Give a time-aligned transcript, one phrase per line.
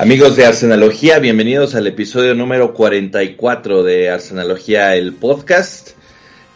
[0.00, 5.90] Amigos de Arsenalogía, bienvenidos al episodio número 44 de Arsenalogía, el podcast.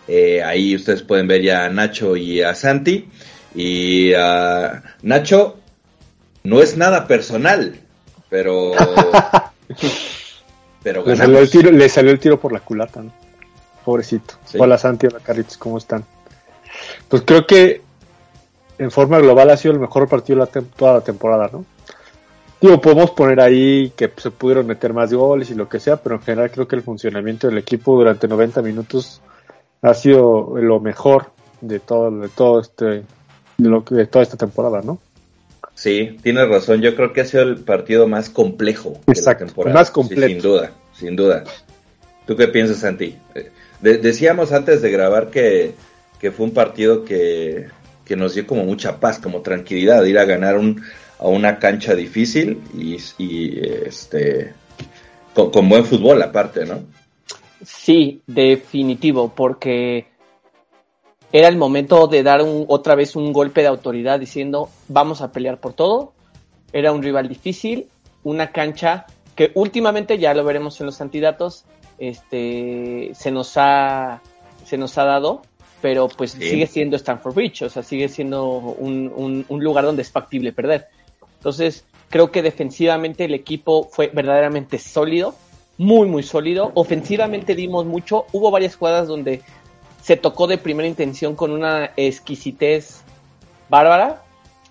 [0.09, 3.07] Eh, ahí ustedes pueden ver ya a Nacho y a Santi.
[3.55, 5.59] Y uh, Nacho,
[6.43, 7.79] no es nada personal,
[8.31, 8.73] pero...
[10.83, 13.13] pero le salió, el tiro, le salió el tiro por la culata, ¿no?
[13.85, 14.37] Pobrecito.
[14.57, 16.03] Hola Santi, hola Carlitos, ¿cómo están?
[17.09, 17.83] Pues creo que
[18.79, 21.67] en forma global ha sido el mejor partido de toda la temporada, ¿no?
[22.65, 26.15] Digo, podemos poner ahí que se pudieron meter más goles y lo que sea, pero
[26.15, 29.21] en general creo que el funcionamiento del equipo durante 90 minutos
[29.83, 34.81] ha sido lo mejor de todo, de todo este, de, lo, de toda esta temporada,
[34.83, 34.99] ¿no?
[35.75, 36.81] Sí, tienes razón.
[36.81, 39.75] Yo creo que ha sido el partido más complejo de la temporada.
[39.75, 40.27] Más completo.
[40.27, 41.45] sin duda, sin duda.
[42.27, 43.15] ¿Tú qué piensas, Santi?
[43.35, 43.51] Eh,
[43.83, 45.75] decíamos antes de grabar que,
[46.19, 47.67] que fue un partido que,
[48.07, 50.83] que, nos dio como mucha paz, como tranquilidad, ir a ganar un,
[51.19, 52.97] a una cancha difícil y,
[53.87, 54.55] este
[55.35, 56.81] con, buen fútbol aparte, ¿no?
[57.65, 60.07] Sí, definitivo, porque
[61.33, 65.33] era el momento de dar un, otra vez un golpe de autoridad diciendo vamos a
[65.33, 66.13] pelear por todo.
[66.73, 67.89] Era un rival difícil,
[68.23, 71.65] una cancha que últimamente ya lo veremos en los antidatos,
[71.99, 74.21] este se nos ha
[74.65, 75.43] se nos ha dado,
[75.81, 80.11] pero pues sigue siendo Stanford Bridge, o sea, sigue siendo un, un lugar donde es
[80.11, 80.89] factible perder.
[81.45, 85.35] Entonces, creo que defensivamente el equipo fue verdaderamente sólido,
[85.77, 86.73] muy, muy sólido.
[86.73, 88.25] Ofensivamente dimos mucho.
[88.33, 89.43] Hubo varias jugadas donde
[90.01, 93.03] se tocó de primera intención con una exquisitez
[93.69, 94.23] bárbara.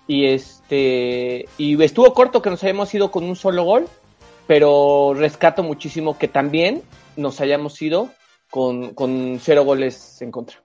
[0.08, 3.86] Y este y estuvo corto que nos hayamos ido con un solo gol,
[4.48, 6.82] pero rescato muchísimo que también
[7.16, 8.10] nos hayamos ido
[8.50, 10.60] con, con cero goles en contra.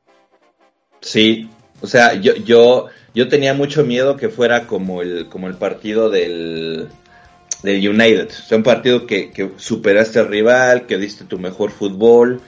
[1.02, 1.48] Sí,
[1.82, 6.10] o sea, yo, yo, yo tenía mucho miedo que fuera como el, como el partido
[6.10, 6.90] del,
[7.64, 8.30] del United.
[8.30, 12.42] O sea, un partido que, que superaste al rival, que diste tu mejor fútbol,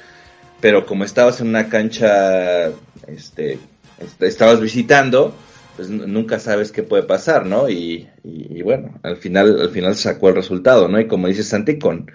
[0.60, 2.68] pero como estabas en una cancha,
[3.08, 3.60] este,
[4.00, 5.34] este estabas visitando,
[5.76, 7.70] pues nunca sabes qué puede pasar, ¿no?
[7.70, 11.00] Y, y, bueno, al final, al final sacó el resultado, ¿no?
[11.00, 12.12] Y como dice Santi, con,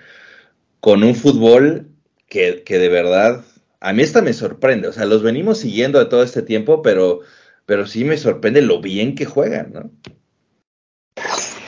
[0.80, 1.88] con un fútbol
[2.28, 3.44] que, que de verdad
[3.86, 7.20] a mí esta me sorprende, o sea, los venimos siguiendo de todo este tiempo, pero,
[7.66, 9.90] pero sí me sorprende lo bien que juegan, ¿no?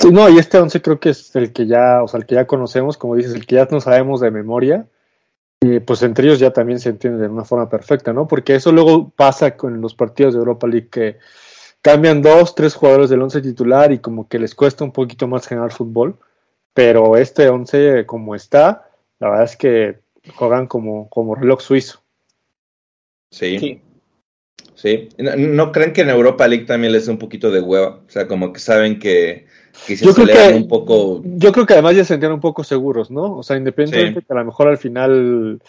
[0.00, 2.34] Sí, no, y este once creo que es el que ya, o sea, el que
[2.34, 4.88] ya conocemos, como dices, el que ya no sabemos de memoria,
[5.60, 8.26] y pues entre ellos ya también se entiende de una forma perfecta, ¿no?
[8.26, 11.18] Porque eso luego pasa con los partidos de Europa League que
[11.82, 15.46] cambian dos, tres jugadores del once titular y como que les cuesta un poquito más
[15.46, 16.18] generar fútbol,
[16.74, 18.90] pero este once como está,
[19.20, 20.00] la verdad es que
[20.34, 22.02] juegan como, como reloj suizo.
[23.30, 23.80] Sí.
[24.74, 25.08] Sí.
[25.18, 28.00] ¿No, creen que en Europa League también les da un poquito de hueva?
[28.06, 29.46] O sea, como que saben que,
[29.86, 31.20] que se yo creo que, un poco.
[31.24, 33.38] Yo creo que además ya se sentían un poco seguros, ¿no?
[33.38, 35.60] O sea, independientemente que a lo mejor al final,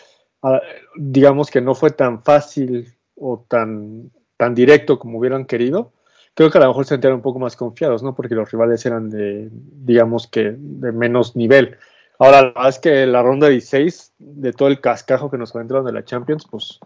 [0.96, 5.92] digamos que no fue tan fácil o tan, tan directo como hubieran querido,
[6.36, 8.16] creo que a lo mejor se sentían un poco más confiados, ¿no?
[8.16, 11.78] Porque los rivales eran de, digamos que, de menos nivel.
[12.20, 15.86] Ahora, la verdad es que la ronda 16, de todo el cascajo que nos encontraron
[15.86, 16.80] de la Champions, pues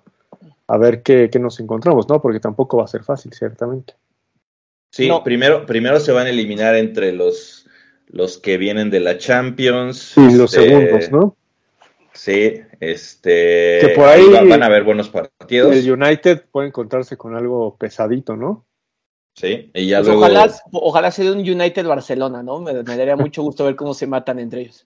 [0.67, 2.21] a ver qué, nos encontramos, ¿no?
[2.21, 3.95] Porque tampoco va a ser fácil, ciertamente.
[4.89, 7.67] Sí, primero, primero se van a eliminar entre los,
[8.07, 10.13] los que vienen de la Champions.
[10.17, 11.35] Y los este, segundos, ¿no?
[12.13, 13.79] Sí, este.
[13.81, 15.75] Que por ahí van a haber buenos partidos.
[15.75, 18.65] El United puede encontrarse con algo pesadito, ¿no?
[19.35, 20.21] Sí, y ya pues luego...
[20.21, 22.59] ojalá, ojalá sea un United Barcelona, ¿no?
[22.59, 24.85] Me, me daría mucho gusto ver cómo se matan entre ellos.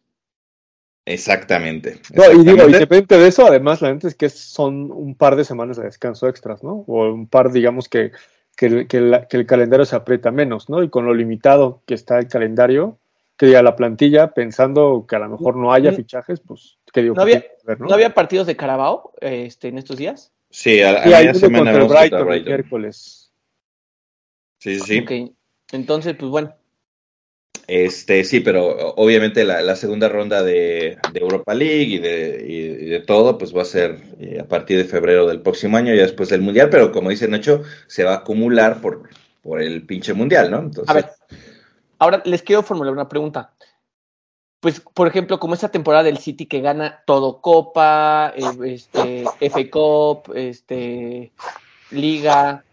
[1.08, 2.02] Exactamente.
[2.14, 5.46] No, y digo, independientemente de eso, además, la gente es que son un par de
[5.46, 6.84] semanas de descanso extras, ¿no?
[6.86, 8.12] O un par, digamos, que,
[8.58, 8.86] que,
[9.30, 10.84] el calendario se aprieta menos, ¿no?
[10.84, 12.98] Y con lo limitado que está el calendario,
[13.38, 15.96] que diga la plantilla, pensando que a lo mejor no haya mm.
[15.96, 17.16] fichajes, pues, ¿qué digo?
[17.16, 17.46] ¿No había,
[17.80, 17.94] ¿no?
[17.94, 20.34] había partidos de Carabao este, en estos días?
[20.50, 23.32] Sí, a, la semana contra el Brighton, el miércoles.
[24.60, 25.00] Sí, sí.
[25.00, 25.32] Ok,
[25.72, 26.54] entonces, pues bueno,
[27.68, 33.64] este, sí, pero obviamente la, segunda ronda de, Europa League y de, todo, pues va
[33.64, 36.92] a ser eh, a partir de febrero del próximo año, ya después del Mundial, pero
[36.92, 39.10] como dice Nacho, se va a acumular por,
[39.42, 40.60] por el pinche Mundial, ¿no?
[40.60, 40.90] Entonces...
[40.90, 41.10] A ver,
[42.00, 43.54] ahora les quiero formular una pregunta.
[44.60, 49.70] Pues, por ejemplo, como esta temporada del City que gana todo, Copa, eh, este, FA
[49.70, 51.32] Cup, este,
[51.92, 52.66] Liga,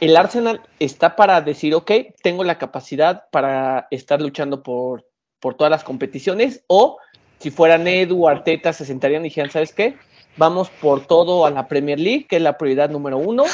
[0.00, 1.90] el Arsenal está para decir, ok,
[2.22, 5.06] tengo la capacidad para estar luchando por,
[5.40, 6.98] por todas las competiciones, o
[7.38, 9.96] si fueran Edu, Arteta, se sentarían y dijeran, ¿sabes qué?
[10.36, 13.44] Vamos por todo a la Premier League, que es la prioridad número uno,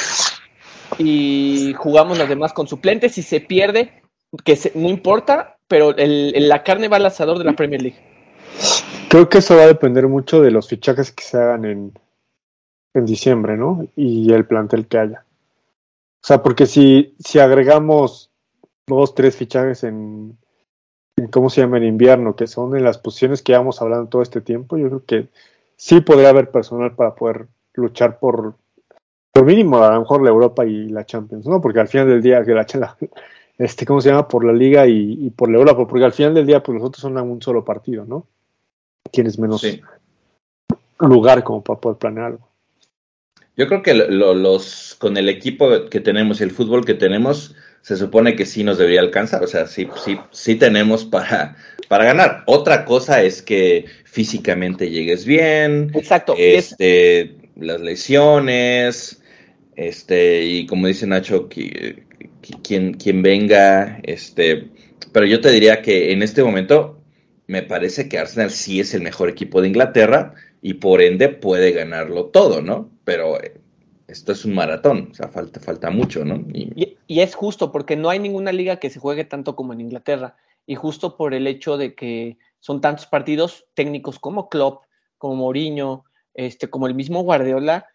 [0.98, 3.12] y jugamos los demás con suplentes.
[3.12, 4.02] Si se pierde,
[4.44, 7.98] que no importa, pero el, la carne va al asador de la Premier League.
[9.08, 11.92] Creo que eso va a depender mucho de los fichajes que se hagan en,
[12.94, 13.86] en diciembre, ¿no?
[13.96, 15.24] Y el plantel que haya.
[16.22, 18.30] O sea, porque si, si agregamos
[18.86, 20.36] dos, tres fichajes en,
[21.30, 21.78] ¿cómo se llama?
[21.78, 25.04] En invierno, que son en las posiciones que llevamos hablando todo este tiempo, yo creo
[25.04, 25.28] que
[25.76, 28.54] sí podría haber personal para poder luchar por,
[29.32, 31.60] por mínimo, a lo mejor la Europa y la Champions, ¿no?
[31.60, 32.96] Porque al final del día, que la,
[33.58, 34.28] este, ¿cómo se llama?
[34.28, 37.00] Por la Liga y, por la Europa, porque al final del día, pues los otros
[37.00, 38.26] son un solo partido, ¿no?
[39.10, 39.64] Tienes menos
[40.98, 42.49] lugar como para poder planear algo.
[43.60, 47.98] Yo creo que los con el equipo que tenemos y el fútbol que tenemos, se
[47.98, 49.44] supone que sí nos debería alcanzar.
[49.44, 52.42] O sea, sí, sí, sí tenemos para, para ganar.
[52.46, 55.92] Otra cosa es que físicamente llegues bien.
[55.94, 56.36] Exacto.
[56.38, 59.20] Este, las lesiones.
[59.76, 62.04] Este, y como dice Nacho, que,
[62.62, 64.70] quien, quien venga, este,
[65.12, 67.02] pero yo te diría que en este momento
[67.46, 71.72] me parece que Arsenal sí es el mejor equipo de Inglaterra y por ende puede
[71.72, 72.90] ganarlo todo, ¿no?
[73.10, 73.60] Pero eh,
[74.06, 76.36] esto es un maratón, o sea, falta, falta mucho, ¿no?
[76.54, 76.96] Y...
[77.08, 80.76] es justo porque no hay ninguna liga que se juegue tanto como en Inglaterra y
[80.76, 84.84] justo por el hecho de que son tantos partidos técnicos como Klopp,
[85.18, 86.04] como Mourinho,
[86.34, 87.88] este, como el mismo Guardiola,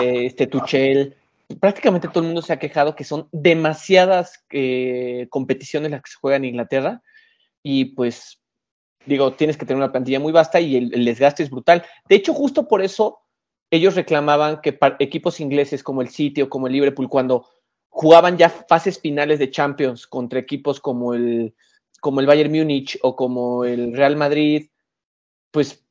[0.00, 1.16] este Tuchel,
[1.60, 6.18] prácticamente todo el mundo se ha quejado que son demasiadas eh, competiciones las que se
[6.18, 7.02] juegan en Inglaterra
[7.62, 8.40] y pues
[9.04, 11.84] digo, tienes que tener una plantilla muy vasta y el, desgaste es brutal.
[12.08, 13.20] De hecho, justo por eso
[13.76, 17.48] ellos reclamaban que equipos ingleses como el City o como el Liverpool, cuando
[17.88, 21.54] jugaban ya fases finales de Champions contra equipos como el,
[22.00, 24.68] como el Bayern Múnich o como el Real Madrid,
[25.50, 25.86] pues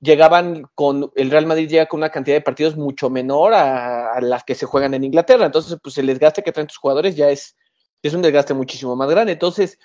[0.00, 4.44] llegaban con, el Real Madrid llega con una cantidad de partidos mucho menor a, las
[4.44, 5.46] que se juegan en Inglaterra.
[5.46, 7.56] Entonces, pues el desgaste que traen tus jugadores ya es,
[8.02, 9.32] es un desgaste muchísimo más grande.
[9.32, 9.78] Entonces,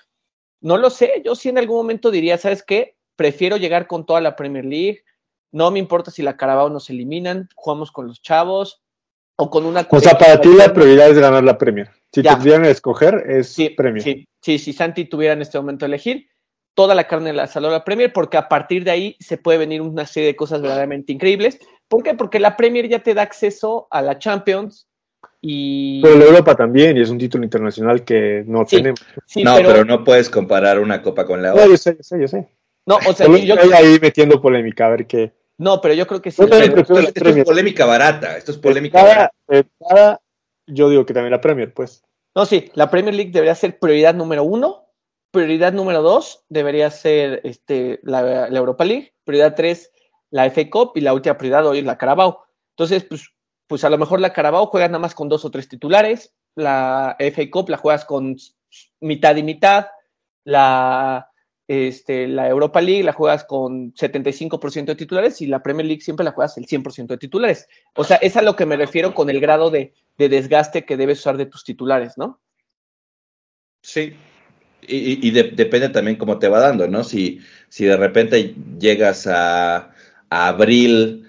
[0.61, 2.97] no lo sé, yo sí en algún momento diría, ¿sabes qué?
[3.15, 5.03] Prefiero llegar con toda la Premier League,
[5.51, 8.81] no me importa si la Carabao nos eliminan, jugamos con los chavos
[9.35, 9.87] o con una...
[9.89, 11.89] O sea, para ti la prioridad es ganar la Premier.
[12.11, 14.03] Si tuvieran que escoger, es Premier.
[14.03, 16.27] Sí, sí, si Santi tuviera en este momento elegir,
[16.73, 19.81] toda la carne de la la Premier, porque a partir de ahí se puede venir
[19.81, 21.59] una serie de cosas verdaderamente increíbles.
[21.87, 22.13] ¿Por qué?
[22.13, 24.89] Porque la Premier ya te da acceso a la Champions,
[25.41, 26.01] y...
[26.01, 28.99] Pero la Europa también, y es un título internacional que no tenemos.
[29.35, 29.85] no, pero...
[29.85, 31.65] no puedes comparar una copa con la otra.
[31.65, 32.47] No, yo sé, yo sé, yo sé.
[32.85, 35.31] No, o sea, yo estoy ahí metiendo polémica, a ver qué.
[35.59, 36.41] No, pero yo creo que sí.
[36.41, 36.97] esto,
[37.29, 40.21] es polémica barata, esto es polémica barata.
[40.65, 42.03] yo digo que también la Premier, pues.
[42.33, 44.87] No, sí, la Premier League debería ser prioridad número uno.
[45.31, 49.13] Prioridad número dos debería ser este, la, la Europa League.
[49.23, 49.91] Prioridad tres,
[50.31, 50.93] la FA Cup.
[50.95, 52.45] Y la última prioridad hoy es la Carabao.
[52.71, 53.29] Entonces, pues
[53.69, 57.15] pues a lo mejor la Carabao juegas nada más con dos o tres titulares, la
[57.19, 58.35] FA Cup la juegas con
[58.99, 59.85] mitad y mitad,
[60.43, 61.28] la,
[61.69, 66.23] este, la Europa League la juegas con 75% de titulares y la Premier League siempre
[66.23, 67.67] la juegas el 100% de titulares.
[67.93, 71.19] O sea, es a lo que me refiero con el grado de, desgaste que debes
[71.19, 72.41] usar de tus titulares, ¿no?
[73.83, 74.15] Sí,
[74.81, 77.03] y, depende también cómo te va dando, ¿no?
[77.03, 77.39] Si,
[77.69, 79.91] si de repente llegas a,
[80.31, 81.27] a abril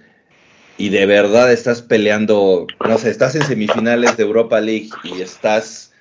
[0.79, 5.93] y de verdad estás peleando, no sé, estás en semifinales de Europa League y estás,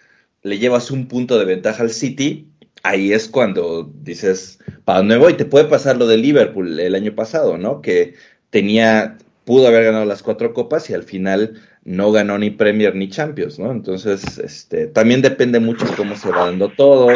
[0.43, 2.47] le llevas un punto de ventaja al City,
[2.83, 5.35] ahí es cuando dices, ¿para dónde voy?
[5.35, 7.81] Te puede pasar lo de Liverpool el año pasado, ¿no?
[7.81, 8.15] Que
[8.49, 13.09] tenía, pudo haber ganado las cuatro copas y al final no ganó ni Premier ni
[13.09, 13.71] Champions, ¿no?
[13.71, 17.09] Entonces, este, también depende mucho cómo se va dando todo,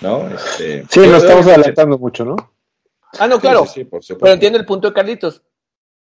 [0.00, 0.28] ¿no?
[0.28, 2.36] Este, sí, nos estamos adelantando mucho, ¿no?
[3.18, 3.66] Ah, no, claro.
[4.20, 5.42] pero entiendo el punto de Carlitos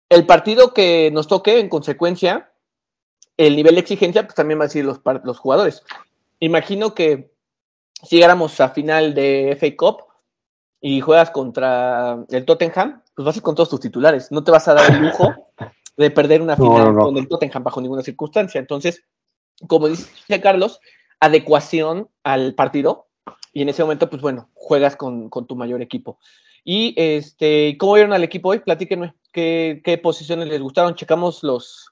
[0.09, 2.51] el partido que nos toque, en consecuencia,
[3.35, 5.83] el nivel de exigencia, pues también va a decir los, los jugadores.
[6.39, 7.31] Imagino que
[8.03, 10.03] si llegáramos a final de FA Cup
[10.79, 14.31] y juegas contra el Tottenham, pues vas a ir con todos tus titulares.
[14.31, 15.33] No te vas a dar el lujo
[15.97, 18.59] de perder una final con el Tottenham bajo ninguna circunstancia.
[18.59, 19.03] Entonces,
[19.67, 20.79] como dice Carlos,
[21.19, 23.07] adecuación al partido.
[23.53, 26.19] Y en ese momento, pues bueno, juegas con, con tu mayor equipo.
[26.63, 28.59] Y este, ¿cómo vieron al equipo hoy?
[28.59, 30.93] Platíquenme qué, qué posiciones les gustaron.
[30.93, 31.91] Checamos los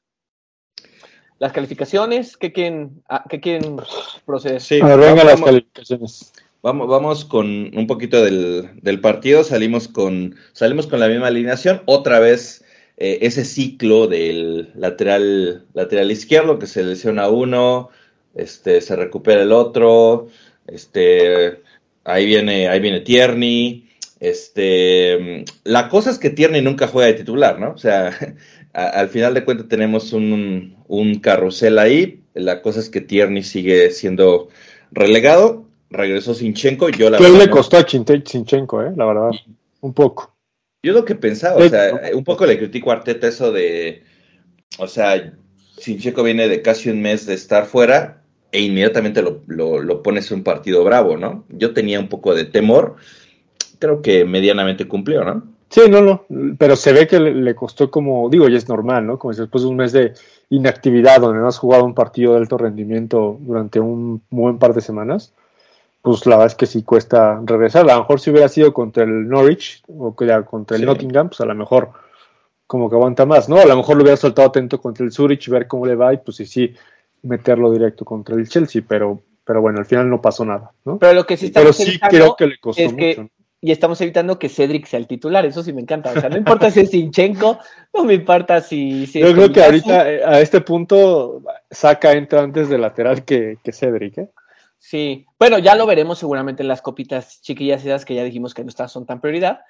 [1.40, 2.38] las calificaciones.
[2.38, 3.78] ¿Qué quieren, ah, qué quieren
[4.26, 4.62] proceder?
[4.62, 6.34] Sí, a ver, venga las calificaciones.
[6.62, 9.44] Vamos, vamos con un poquito del, del, partido.
[9.44, 11.84] Salimos con, salimos con la misma alineación.
[11.86, 12.66] Otra vez
[12.98, 17.90] eh, ese ciclo del lateral, lateral izquierdo que se lesiona uno,
[18.34, 20.28] este, se recupera el otro.
[20.66, 21.62] Este,
[22.04, 23.90] ahí viene, ahí viene Tierney.
[24.20, 27.72] Este, la cosa es que Tierney nunca juega de titular, ¿no?
[27.72, 28.12] O sea,
[28.74, 32.22] al final de cuentas tenemos un, un, carrusel ahí.
[32.34, 34.50] La cosa es que Tierney sigue siendo
[34.92, 35.66] relegado.
[35.90, 36.90] regresó Sinchenko.
[36.90, 39.32] Yo la le costó a Sinchenko, eh, la verdad,
[39.82, 40.36] un poco.
[40.84, 44.04] Yo lo que pensaba, o sea, un poco le critico a Arteta eso de,
[44.78, 45.34] o sea,
[45.78, 50.30] Sinchenko viene de casi un mes de estar fuera e inmediatamente lo, lo, lo pones
[50.30, 51.46] en un partido bravo, ¿no?
[51.50, 52.98] Yo tenía un poco de temor,
[53.80, 55.56] creo que medianamente cumplió, ¿no?
[55.70, 56.26] Sí, no, no,
[56.58, 59.18] pero se ve que le, costó como, digo, y es normal, ¿no?
[59.18, 60.14] Como si después de un mes de
[60.50, 64.82] inactividad donde no has jugado un partido de alto rendimiento durante un buen par de
[64.82, 65.34] semanas,
[66.02, 67.90] pues la verdad es que sí cuesta regresar.
[67.90, 71.46] A lo mejor si hubiera sido contra el Norwich o contra el Nottingham, pues a
[71.46, 71.92] lo mejor
[72.68, 73.58] como que aguanta más, ¿no?
[73.58, 76.18] A lo mejor lo hubiera soltado atento contra el Zurich, ver cómo le va y
[76.18, 76.74] pues sí, sí,
[77.24, 80.98] meterlo directo contra el Chelsea, pero, pero bueno, al final no pasó nada, ¿no?
[80.98, 83.30] Pero lo que sí, pero sí creo que le costó mucho
[83.66, 85.44] y estamos evitando que Cedric sea el titular.
[85.44, 86.12] Eso sí me encanta.
[86.12, 87.58] O sea, no importa si es Sinchenko,
[87.96, 89.08] no me importa si.
[89.08, 91.42] Yo creo que ahorita, eh, a este punto,
[91.72, 94.30] Saca entra antes de lateral que, que Cedric, ¿eh?
[94.78, 98.62] Sí, bueno, ya lo veremos seguramente en las copitas chiquillas esas que ya dijimos que
[98.62, 99.62] no están, son tan prioridad.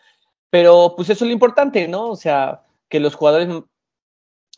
[0.50, 2.10] Pero pues eso es lo importante, ¿no?
[2.10, 3.48] O sea, que los jugadores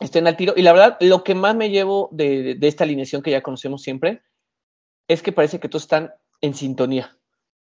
[0.00, 0.54] estén al tiro.
[0.56, 3.82] Y la verdad, lo que más me llevo de, de esta alineación que ya conocemos
[3.82, 4.20] siempre
[5.06, 7.17] es que parece que todos están en sintonía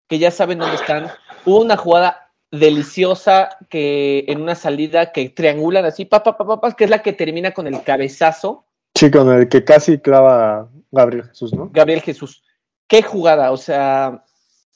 [0.07, 1.07] que ya saben dónde están.
[1.45, 6.85] Hubo una jugada deliciosa que en una salida que triangulan así, papá, papá, pa, que
[6.85, 8.65] es la que termina con el cabezazo.
[8.95, 11.69] Sí, con el que casi clava Gabriel Jesús, ¿no?
[11.71, 12.43] Gabriel Jesús.
[12.87, 14.23] Qué jugada, o sea,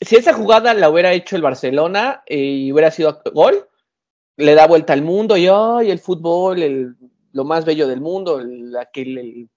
[0.01, 3.67] si esa jugada la hubiera hecho el Barcelona eh, y hubiera sido gol,
[4.35, 6.95] le da vuelta al mundo y ay, el fútbol, el,
[7.31, 9.47] lo más bello del mundo, el, aquel,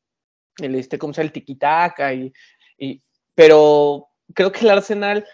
[0.61, 1.28] el, este, ¿cómo se llama?
[1.28, 2.33] El tiquitaca y,
[2.78, 3.02] y,
[3.35, 5.26] pero creo que el Arsenal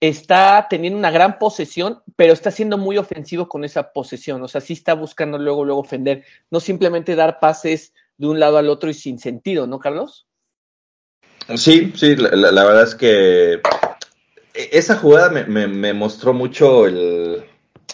[0.00, 4.42] está teniendo una gran posesión, pero está siendo muy ofensivo con esa posesión.
[4.42, 8.58] O sea, sí está buscando luego, luego ofender, no simplemente dar pases de un lado
[8.58, 10.26] al otro y sin sentido, ¿no, Carlos?
[11.56, 13.60] Sí, sí, la, verdad es que
[14.54, 17.44] esa jugada me, mostró mucho lo,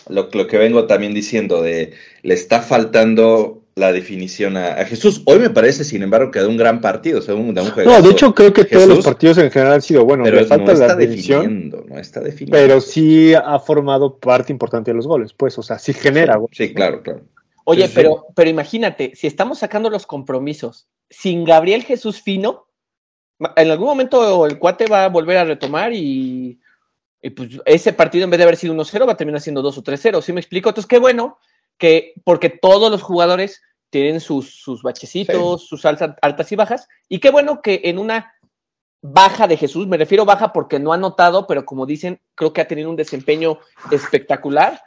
[0.09, 5.23] lo, que vengo también diciendo, de le está faltando la definición a, Jesús.
[5.25, 7.73] Hoy me parece, sin embargo, que de un gran partido, o sea, un, de un
[7.85, 10.29] No, de hecho creo que todos los partidos en general han sido buenos.
[10.29, 12.57] Pero falta la definición, no está definiendo.
[12.57, 16.39] Pero sí ha formado parte importante de los goles, pues, o sea, sí genera.
[16.53, 17.23] Sí, claro, claro.
[17.65, 22.67] Oye, pero, pero imagínate, si estamos sacando los compromisos sin Gabriel Jesús Fino,
[23.57, 26.61] en algún momento el cuate va a volver a retomar y,
[27.23, 29.79] y pues ese partido en vez de haber sido 1-0 va a terminar siendo 2
[29.79, 30.69] o 3-0, ¿sí me explico?
[30.69, 31.39] Entonces, qué bueno
[31.81, 37.19] que, porque todos los jugadores tienen sus, sus bachecitos, sus altas, altas y bajas, y
[37.19, 38.33] qué bueno que en una
[39.03, 42.61] baja de Jesús, me refiero baja porque no ha notado, pero como dicen, creo que
[42.61, 43.59] ha tenido un desempeño
[43.91, 44.81] espectacular.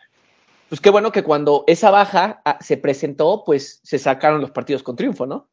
[0.70, 4.84] Pues qué bueno que cuando esa baja ah, se presentó, pues se sacaron los partidos
[4.84, 5.50] con triunfo, ¿no?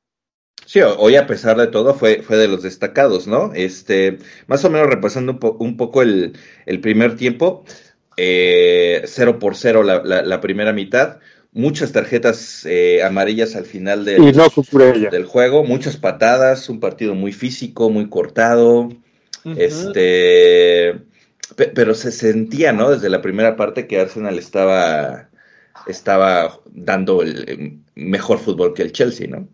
[0.67, 3.53] Sí, hoy a pesar de todo fue, fue de los destacados, ¿no?
[3.55, 6.39] Este, más o menos repasando un, poco el,
[6.81, 7.65] primer tiempo,
[8.17, 11.19] eh, cero por cero la, la, primera mitad,
[11.53, 14.33] muchas tarjetas eh, amarillas al final del,
[15.11, 18.91] del, juego, muchas patadas, un partido muy físico, muy cortado,
[19.57, 21.01] este,
[21.75, 22.91] pero se sentía, ¿no?
[22.91, 25.31] Desde la primera parte que Arsenal estaba,
[25.87, 29.49] estaba dando el mejor fútbol que el Chelsea, ¿no?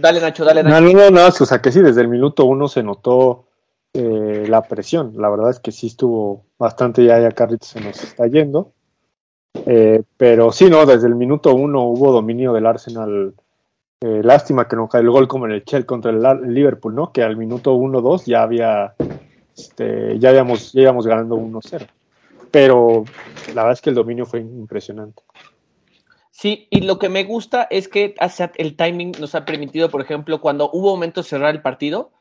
[0.00, 0.80] Dale, Nacho, dale, Nacho.
[0.80, 3.48] No, no, no, o sea que sí, desde el minuto uno se notó
[3.92, 5.14] eh, la presión.
[5.16, 8.72] La verdad es que sí estuvo bastante ya, ya Carritos se nos está yendo.
[9.54, 13.34] Eh, pero sí, no, desde el minuto uno hubo dominio del Arsenal.
[14.00, 17.12] Eh, lástima que no cae el gol como en el Chelsea contra el, Liverpool, ¿no?
[17.12, 18.94] Que al minuto 1-2 ya había,
[19.56, 21.86] este, ya habíamos, ya íbamos ganando 1-0.
[22.50, 23.04] Pero
[23.48, 25.22] la verdad es que el dominio fue impresionante.
[26.30, 28.14] Sí, y lo que me gusta es que
[28.56, 32.12] el timing nos ha permitido, por ejemplo, cuando hubo momento de cerrar el partido,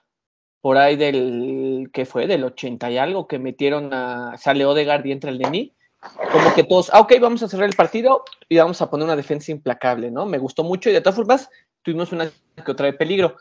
[0.59, 2.27] por ahí del, ¿qué fue?
[2.27, 6.63] Del 80 y algo, que metieron a, sale Odegaard y entra el Denis, como que
[6.63, 10.11] todos, ah, ok, vamos a cerrar el partido y vamos a poner una defensa implacable,
[10.11, 10.25] ¿no?
[10.25, 11.49] Me gustó mucho y de todas formas
[11.81, 12.31] tuvimos una
[12.63, 13.35] que otra de peligro,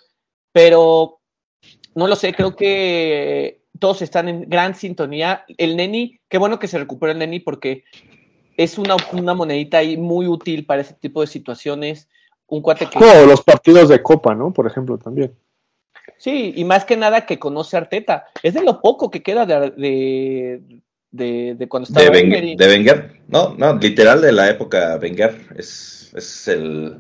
[0.53, 1.21] pero
[1.95, 5.45] no lo sé, creo que todos están en gran sintonía.
[5.57, 7.85] El Neni, qué bueno que se recupera el Neni porque
[8.57, 12.09] es una, una monedita ahí muy útil para ese tipo de situaciones.
[12.47, 12.99] Un cuate que.
[12.99, 14.53] Oh, los partidos de Copa, ¿no?
[14.53, 15.35] Por ejemplo, también.
[16.17, 18.27] Sí, y más que nada que conoce a Arteta.
[18.43, 20.81] Es de lo poco que queda de, de,
[21.69, 25.35] cuando estaba de, Wenger, No, no, literal de la época Wenger.
[25.57, 26.99] Es, es el.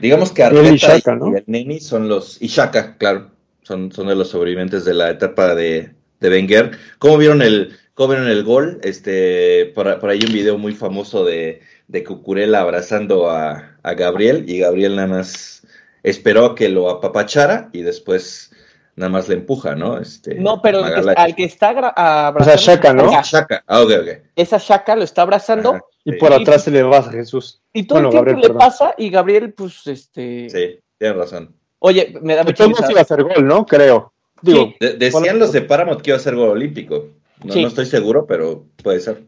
[0.00, 2.40] Digamos que Arteta y, el Neni son los.
[2.42, 3.30] Y Shaka, claro.
[3.62, 6.72] Son, son de los sobrevivientes de la etapa de, de Wenger.
[6.98, 8.78] ¿Cómo vieron el, cómo vieron el gol?
[8.82, 14.44] Este, por, por ahí un video muy famoso de, de Cucurella abrazando a, a Gabriel
[14.46, 15.66] y Gabriel nada más
[16.04, 18.52] esperó a que lo apapachara y después
[18.96, 19.98] nada más le empuja, ¿no?
[19.98, 22.40] Este, no, pero al que está abrazando.
[22.40, 23.22] Esa Shaka, ¿no?
[23.22, 23.62] Shaka.
[23.66, 24.08] Ah, ok, ok.
[24.34, 25.80] Esa Shaka lo está abrazando.
[26.04, 27.60] y por atrás se le va a Jesús.
[27.72, 30.48] Y todo el tiempo le pasa y Gabriel, pues, este.
[30.50, 31.54] Sí, tiene razón.
[31.78, 32.90] Oye, me da mucho gusto.
[32.90, 33.66] iba a hacer gol, ¿no?
[33.66, 34.12] Creo.
[34.42, 37.08] Digo, decían los de Paramount que iba a ser gol olímpico.
[37.44, 39.22] No, no estoy seguro, pero puede ser.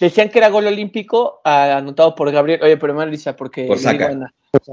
[0.00, 2.60] Decían que era gol olímpico anotado por Gabriel.
[2.62, 3.66] Oye, pero me risa porque.
[3.66, 4.30] Por saca.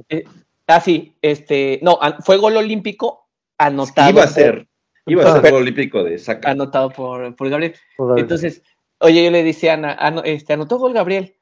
[0.10, 0.24] Eh,
[0.67, 1.79] ah, sí, este.
[1.81, 3.20] No, fue gol olímpico
[3.65, 4.10] anotado.
[4.10, 4.68] Iba a ser.
[5.06, 6.51] Iba a ser gol olímpico de saca.
[6.51, 7.75] Anotado por, por, Gabriel.
[8.18, 8.62] Entonces,
[9.00, 11.36] oye, yo le decía a Ana, este, anotó gol Gabriel.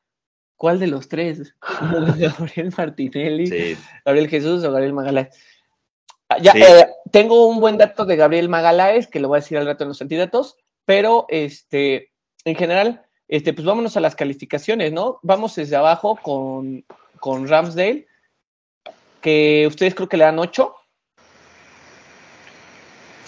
[0.56, 1.56] ¿Cuál de los tres?
[2.18, 5.30] Gabriel Martinelli, Gabriel Jesús o Gabriel Magaláes.
[6.28, 9.58] Ah, ya, eh, tengo un buen dato de Gabriel Magaláes, que lo voy a decir
[9.58, 12.12] al rato en los antidatos, pero este,
[12.46, 15.20] en general, este, pues vámonos a las calificaciones, ¿no?
[15.24, 16.86] Vamos desde abajo con,
[17.20, 18.06] con Ramsdale,
[19.22, 20.76] que ustedes creo que le dan 8.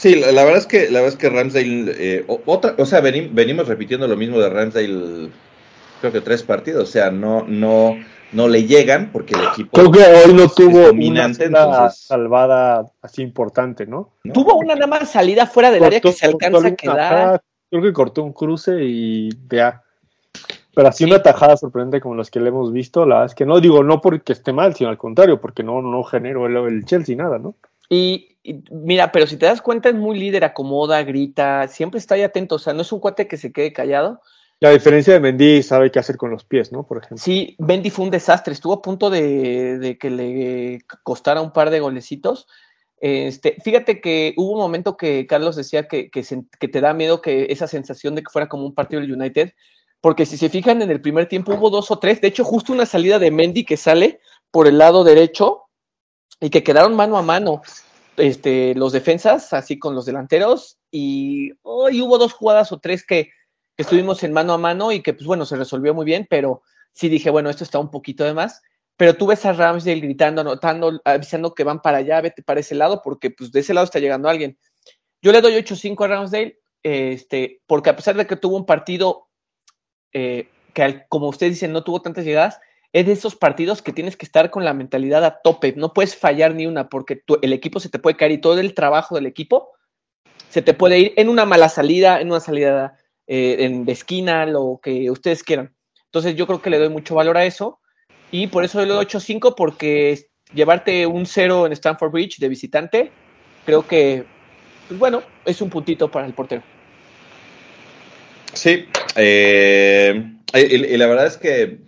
[0.01, 3.67] Sí, la, verdad es que la verdad es que Ramsdale, eh, otra, o sea, venimos
[3.67, 5.29] repitiendo lo mismo de Ramsdale,
[6.00, 7.96] creo que tres partidos, o sea, no, no,
[8.31, 13.86] no le llegan porque el equipo creo que hoy no tuvo una salvada así importante,
[13.86, 14.13] ¿no?
[14.34, 17.41] Tuvo una nada más salida fuera del área que se alcanza a quedar.
[17.70, 19.84] creo que cortó un cruce y vea
[20.74, 23.60] pero así una tajada sorprendente como las que le hemos visto, la es que no
[23.60, 27.38] digo no porque esté mal, sino al contrario, porque no, no generó el, Chelsea nada,
[27.38, 27.53] ¿no?
[27.94, 28.38] Y,
[28.72, 32.56] mira, pero si te das cuenta es muy líder, acomoda, grita, siempre está ahí atento,
[32.56, 34.22] o sea, no es un cuate que se quede callado.
[34.62, 36.88] La diferencia de Mendy sabe qué hacer con los pies, ¿no?
[36.88, 37.18] Por ejemplo.
[37.18, 41.82] Sí, Mendy fue un desastre, estuvo a punto de, que le costara un par de
[41.82, 42.48] golecitos.
[43.02, 46.24] Este, fíjate que hubo un momento que Carlos decía que, que,
[46.60, 49.52] que, te da miedo que esa sensación de que fuera como un partido del United,
[50.00, 52.72] porque si se fijan en el primer tiempo hubo dos o tres, de hecho justo
[52.72, 55.64] una salida de Mendy que sale por el lado derecho
[56.42, 57.62] y que quedaron mano a mano
[58.18, 63.30] este, los defensas, así con los delanteros, y hoy hubo dos jugadas o tres que,
[63.77, 66.64] que, estuvimos en mano a mano y que pues bueno, se resolvió muy bien, pero
[66.92, 68.62] sí dije, bueno, esto está un poquito de más.
[68.98, 72.75] Pero tú ves a Ramsdale gritando, anotando, avisando que van para allá, vete para ese
[72.75, 74.60] lado, porque pues de ese lado está llegando alguien.
[75.22, 79.30] Yo le doy 8-5 a Ramsdale, este, porque a pesar de que tuvo un partido
[80.14, 82.60] eh, que como ustedes dicen no tuvo tantas llegadas,
[82.94, 86.16] es de esos partidos que tienes que estar con la mentalidad a tope, no puedes
[86.16, 89.25] fallar ni una porque el equipo se te puede caer y todo el trabajo del
[89.25, 89.72] equipo
[90.50, 94.46] se te puede ir en una mala salida, en una salida eh, en, de esquina,
[94.46, 95.74] lo que ustedes quieran.
[96.06, 97.80] Entonces yo creo que le doy mucho valor a eso
[98.32, 103.12] y por eso le doy 8-5 porque llevarte un 0 en Stanford Bridge de visitante,
[103.66, 104.25] creo que,
[104.90, 106.64] pues bueno, es un puntito para el portero.
[108.54, 111.80] Sí, eh, y, la verdad es que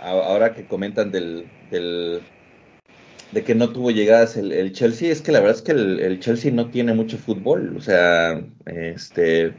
[0.00, 5.56] ahora que comentan del, de que no tuvo llegadas el, Chelsea, es que la verdad
[5.56, 9.54] es que el, Chelsea no tiene mucho fútbol, o sea, este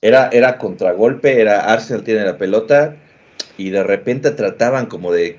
[0.00, 2.96] era, era contragolpe, era Arsenal tiene la pelota
[3.58, 5.38] y de repente trataban como de,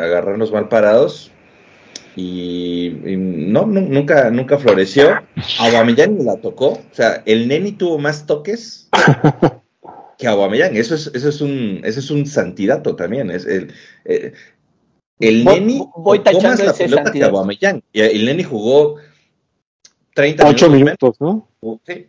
[0.00, 1.30] agarrarnos mal parados
[2.16, 5.20] y, no, nunca, nunca floreció.
[5.58, 8.88] Aubameyang la tocó, o sea, el Neni tuvo más toques
[10.18, 10.76] que Aubameyang.
[10.76, 13.30] Eso es, eso es un, eso es un santidato también.
[13.30, 13.72] Es el,
[14.04, 14.32] eh,
[15.20, 17.82] el Neni voy tachando ese que Aubameyang.
[17.92, 18.96] Y el Neni jugó
[20.14, 21.48] 30 8 minutos, ¿no?
[21.86, 22.06] Sí.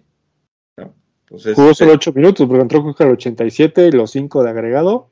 [1.56, 5.12] jugó solo 8 minutos, porque entró con el 87 y los 5 de agregado.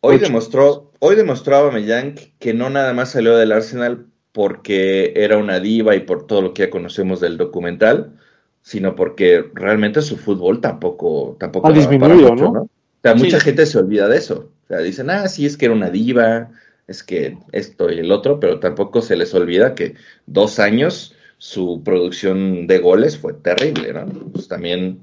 [0.00, 5.60] Hoy demostró, hoy demostró Aubameyang que no nada más salió del Arsenal porque era una
[5.60, 8.20] diva y por todo lo que ya conocemos del documental,
[8.66, 12.50] sino porque realmente su fútbol tampoco, tampoco ha disminuido, ¿no?
[12.50, 12.68] O
[13.00, 14.50] sea, mucha gente se olvida de eso.
[14.64, 16.50] O sea, dicen, ah, sí, es que era una diva,
[16.88, 19.94] es que esto y el otro, pero tampoco se les olvida que
[20.26, 24.06] dos años su producción de goles fue terrible, ¿no?
[24.32, 24.98] Pues también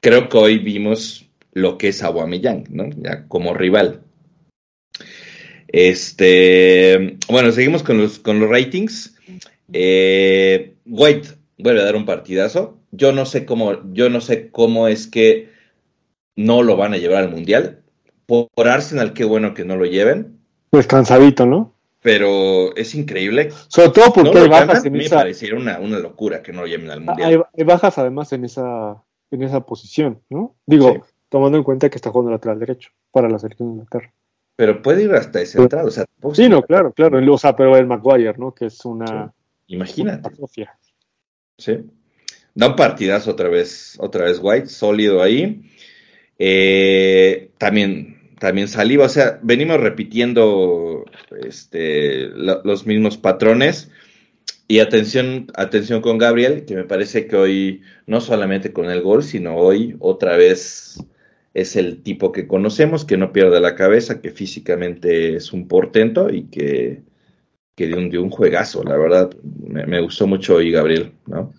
[0.00, 2.88] creo que hoy vimos lo que es Aguamillán, ¿no?
[2.96, 4.02] Ya como rival.
[5.66, 9.16] Este, bueno, seguimos con los, con los ratings.
[9.72, 12.78] Eh, White vuelve a dar un partidazo.
[12.92, 15.50] Yo no sé cómo, yo no sé cómo es que
[16.36, 17.82] no lo van a llevar al mundial.
[18.26, 20.38] Por, Arsenal, qué bueno que no lo lleven.
[20.70, 21.74] Pues cansadito, ¿no?
[22.00, 23.50] Pero es increíble.
[23.68, 25.16] Sobre todo porque hay bajas en esa...
[25.16, 27.46] Me pareciera una, locura que no lo lleven al ah, mundial.
[27.56, 30.54] Hay, bajas además en esa, en esa posición, ¿no?
[30.66, 34.12] Digo, tomando en cuenta que está jugando lateral derecho para la selección de Inglaterra.
[34.56, 37.18] Pero puede ir hasta ese entrado, o sea, Sí, no, claro, claro.
[37.32, 38.54] O sea, pero el Maguire, ¿no?
[38.54, 39.32] Que es una.
[39.66, 40.30] Imagínate.
[41.58, 41.78] Sí.
[42.54, 45.62] Da un partidazo otra vez, otra vez White, sólido ahí.
[46.38, 51.04] Eh, también, también saliva, o sea, venimos repitiendo
[51.44, 53.90] este, los mismos patrones.
[54.68, 59.22] y atención, atención con Gabriel, que me parece que hoy, no solamente con el gol,
[59.22, 60.98] sino hoy otra vez
[61.54, 66.30] es el tipo que conocemos, que no pierde la cabeza, que físicamente es un portento
[66.30, 67.02] y que,
[67.76, 69.30] que dio, un, un juegazo, la verdad.
[69.42, 71.52] Me, gustó mucho hoy Gabriel, ¿no?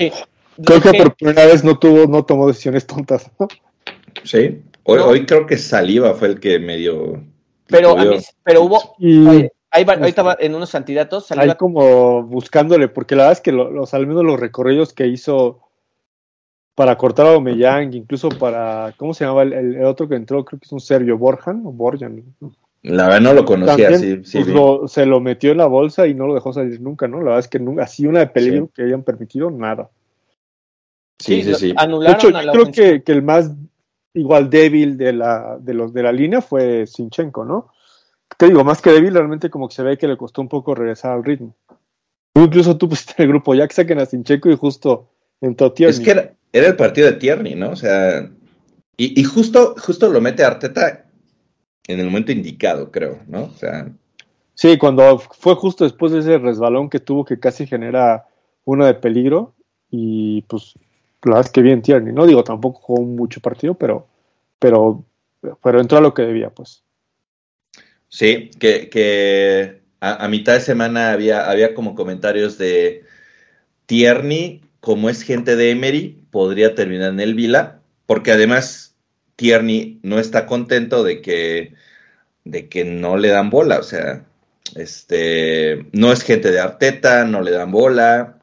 [0.00, 0.10] Sí.
[0.64, 3.30] Creo que por primera vez no tuvo, no tomó decisiones tontas,
[4.24, 4.62] Sí.
[4.84, 7.22] Hoy, hoy creo que Saliva fue el que medio.
[7.66, 7.96] Pero,
[8.42, 8.96] pero hubo.
[9.70, 11.30] Ahí, estaba en unos candidatos.
[11.32, 15.60] Ahí como buscándole, porque la verdad es que los, al menos los recorridos que hizo
[16.74, 20.44] para cortar a Omeyang, incluso para, ¿cómo se llama el, otro que entró?
[20.44, 22.24] Creo que es un Sergio Borjan o Borjan.
[22.82, 26.14] La verdad no lo conocía, sí, sí pues se lo metió en la bolsa y
[26.14, 27.18] no lo dejó salir nunca, ¿no?
[27.18, 29.90] La verdad es que nunca, así una de peligro que hayan permitido, nada.
[31.18, 31.74] Sí, sí, sí.
[31.76, 33.50] Anularon yo creo que, que, el más
[34.14, 37.70] igual débil de la, de los de la línea fue Sinchenko, ¿no?
[38.38, 40.74] Te digo, más que débil, realmente como que se ve que le costó un poco
[40.74, 41.54] regresar al ritmo.
[42.34, 45.10] Incluso tú pusiste en el grupo, ya que saquen a Sinchenko y justo
[45.42, 45.98] entró Tierney.
[45.98, 47.72] Es que era, el partido de Tierney, ¿no?
[47.72, 48.30] O sea,
[48.96, 51.09] y, y, justo, justo lo mete Arteta
[51.90, 53.44] en el momento indicado, creo, ¿no?
[53.44, 53.88] O sea.
[54.54, 58.26] Sí, cuando fue justo después de ese resbalón que tuvo que casi genera
[58.64, 59.54] uno de peligro
[59.90, 60.74] y pues
[61.22, 64.06] la verdad es que bien Tierney, no digo tampoco jugó mucho partido, pero
[64.58, 65.04] pero
[65.62, 66.82] pero entró a lo que debía, pues.
[68.08, 73.04] Sí, que, a, mitad de semana había, había como comentarios de
[73.86, 78.89] Tierney, como es gente de Emery, podría terminar en el Vila, porque además
[79.40, 81.72] Tierney no está contento de que,
[82.44, 84.26] de que no le dan bola, o sea,
[84.74, 88.36] este, no es gente de Arteta, no le dan bola.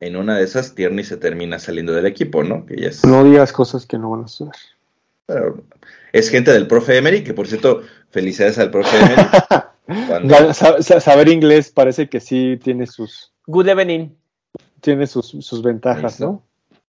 [0.00, 2.66] En una de esas, Tierney se termina saliendo del equipo, ¿no?
[2.66, 4.48] Que No digas cosas que no van a ser.
[5.26, 5.62] Pero
[6.12, 9.22] es gente del profe Emery, que por cierto, felicidades al profe Emery.
[11.00, 13.32] Saber inglés parece que sí tiene sus...
[13.46, 14.08] Good evening.
[14.80, 16.42] Tiene sus, ventajas, ¿no?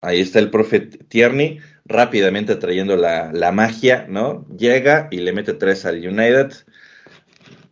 [0.03, 4.47] Ahí está el profe Tierney, rápidamente trayendo la, magia, ¿no?
[4.57, 6.53] Llega y le mete tres al United.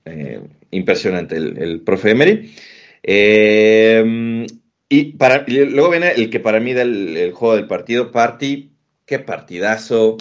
[0.05, 2.55] Eh, impresionante el, profe Emery.
[3.03, 4.47] Eh,
[4.89, 8.73] y, para, luego viene el que para mí da el, juego del partido, Party.
[9.07, 10.17] Qué partidazo.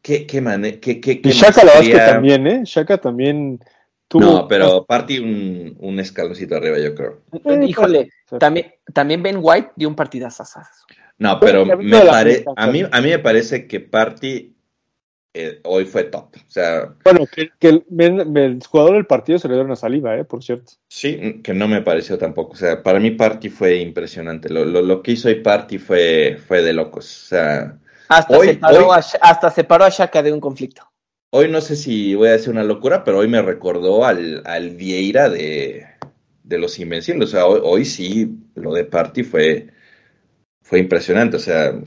[0.00, 0.40] Qué, qué,
[0.80, 2.62] qué, y Shaka la que también, ¿eh?
[2.64, 3.60] Shaka también
[4.06, 4.22] tuvo...
[4.22, 7.20] No, pero Party un, un escaloncito arriba, yo creo.
[7.44, 10.44] Eh, híjole, también, también Ben White dio un partidazo.
[11.18, 12.44] No, pero me pare...
[12.56, 14.54] a, mí, a mí me parece que Party
[15.34, 16.36] eh, hoy fue top.
[16.36, 20.24] O sea, bueno, que, el, jugador del partido se le dio una saliva, ¿eh?
[20.24, 20.72] por cierto.
[20.88, 22.52] Sí, que no me pareció tampoco.
[22.52, 24.48] O sea, para mí Party fue impresionante.
[24.48, 27.24] Lo, lo, lo que hizo hoy Party fue, fue de locos.
[27.24, 27.78] O sea,
[28.08, 30.82] hasta, separó, a, hasta separó a Shaka de un conflicto.
[31.30, 34.70] Hoy no sé si voy a decir una locura, pero hoy me recordó al, al
[34.70, 35.86] Vieira de,
[36.42, 37.28] de los Invencibles.
[37.28, 39.68] O sea, hoy, sí, lo de Party fue,
[40.68, 41.36] fue impresionante.
[41.36, 41.80] O sea,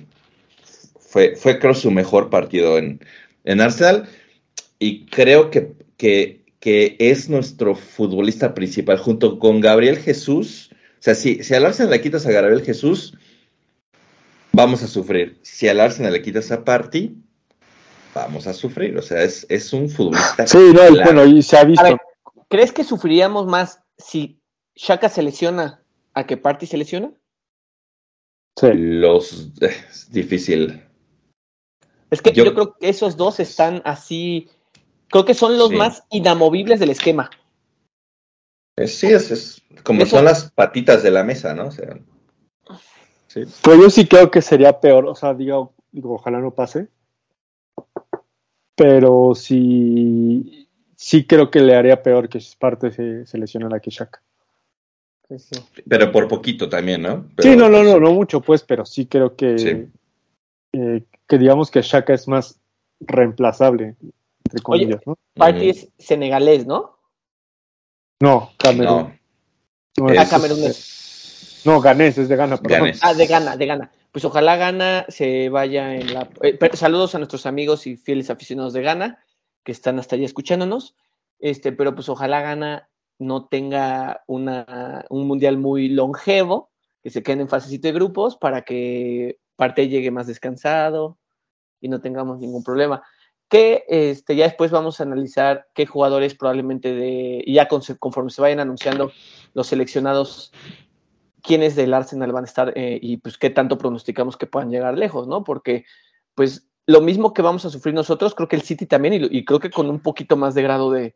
[1.00, 3.00] fue, fue creo su mejor partido en,
[3.44, 4.10] en Arsenal.
[4.80, 10.72] Y creo que, que, que, es nuestro futbolista principal junto con Gabriel Jesús.
[10.74, 13.16] O sea, si, si al Arsenal le quitas a Gabriel Jesús,
[14.52, 15.38] vamos a sufrir.
[15.44, 17.16] Si al Arsenal le quitas a Party,
[18.16, 18.98] vamos a sufrir.
[18.98, 20.48] O sea, es, es un futbolista.
[20.48, 21.98] Sí, no, bueno, y se ha visto.
[22.50, 24.42] ¿Crees que sufriríamos más si
[24.76, 25.84] Shaka se lesiona
[26.16, 27.12] a que Party se lesiona?
[28.60, 28.68] Sí.
[28.74, 29.50] Los.
[29.62, 30.84] Es difícil.
[32.10, 34.50] Es que yo, creo que esos dos están así.
[35.08, 37.30] Creo que son los más inamovibles del esquema.
[38.86, 41.68] Sí, es, es como son las patitas de la mesa, ¿no?
[41.68, 41.98] O sea.
[43.34, 46.90] Pues yo sí creo que sería peor, o sea, digo, digo, ojalá no pase.
[48.76, 53.70] Pero sí, sí creo que le haría peor que parte se, se lesione a
[55.38, 55.84] Kishaka.
[55.88, 57.26] Pero por poquito también, ¿no?
[57.40, 59.88] sí, no, no, no, no mucho, pues, pero sí creo que,
[60.74, 62.60] eh, que digamos que Shaka es más
[63.00, 63.96] reemplazable,
[64.46, 65.18] entre comillas, ¿no?
[65.36, 66.98] Party es senegalés, ¿no?
[68.20, 69.20] No, Camerún.
[69.98, 70.08] No.
[70.08, 71.62] no ah, Camerún es.
[71.66, 72.92] No, Ganés, es de Gana, perdón.
[73.02, 73.92] Ah, de Gana, de Gana.
[74.12, 76.30] Pues ojalá Gana se vaya en la...
[76.42, 79.24] Eh, saludos a nuestros amigos y fieles aficionados de Gana,
[79.64, 80.96] que están hasta allá escuchándonos.
[81.40, 82.90] Este, pero pues ojalá Gana
[83.22, 86.72] no tenga una, un mundial muy longevo,
[87.04, 91.20] que se queden en fasecito de grupos para que parte llegue más descansado
[91.80, 93.04] y no tengamos ningún problema.
[93.48, 98.42] Que este, ya después vamos a analizar qué jugadores probablemente de, y ya conforme se
[98.42, 99.12] vayan anunciando
[99.54, 100.52] los seleccionados
[101.44, 104.98] quiénes del Arsenal van a estar eh, y pues qué tanto pronosticamos que puedan llegar
[104.98, 105.44] lejos, ¿no?
[105.44, 105.86] Porque
[106.34, 109.60] pues lo mismo que vamos a sufrir nosotros, creo que el City también y, creo
[109.60, 111.14] que con un poquito más de grado de,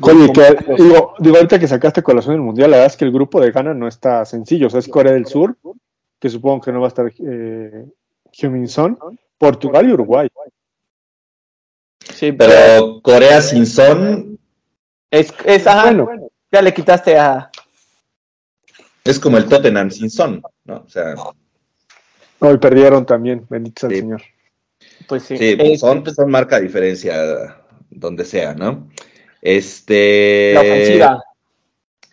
[0.00, 3.12] Oye, que, digo, digo, ahorita que sacaste colación del mundial, la verdad es que el
[3.12, 4.68] grupo de Ghana no está sencillo.
[4.68, 5.56] O sea, es Corea del Sur,
[6.18, 7.86] que supongo que no va a estar eh,
[8.66, 8.98] Son,
[9.36, 10.28] Portugal y Uruguay.
[11.98, 14.38] Sí, pero Corea sin Son.
[15.10, 17.50] Es, es bueno, ya le quitaste a.
[19.04, 20.76] Es como el Tottenham sin Son, ¿no?
[20.76, 21.14] O sea.
[22.38, 24.22] Hoy perdieron también, bendito sea el Señor.
[25.08, 25.36] Pues sí.
[25.36, 27.56] Sí, pues son, son marca diferencia
[27.90, 28.88] donde sea, ¿no?
[29.44, 30.54] Este.
[30.54, 31.24] La ofensiva.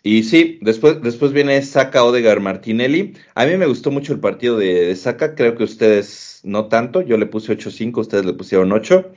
[0.04, 3.14] Y sí, después, después viene Saka Odegar Martinelli.
[3.34, 7.02] A mí me gustó mucho el partido de, de Saka, creo que ustedes no tanto.
[7.02, 9.12] Yo le puse 8-5, ustedes le pusieron 8.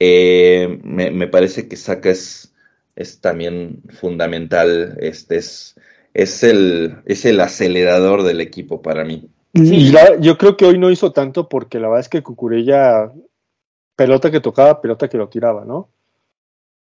[0.00, 2.54] Eh, me, parece que Saka es,
[2.96, 4.96] es también fundamental.
[5.00, 5.76] Este es,
[6.14, 9.28] es, el, es el acelerador del equipo para mí.
[9.52, 13.12] Y yo creo que hoy no hizo tanto porque la verdad es que Cucurella,
[13.94, 15.90] pelota que tocaba, pelota que lo tiraba, ¿no?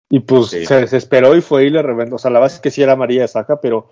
[0.10, 2.16] Y pues se desesperó y fue y le reventó.
[2.16, 3.90] O sea, la base es que sí era amarilla de saca, pero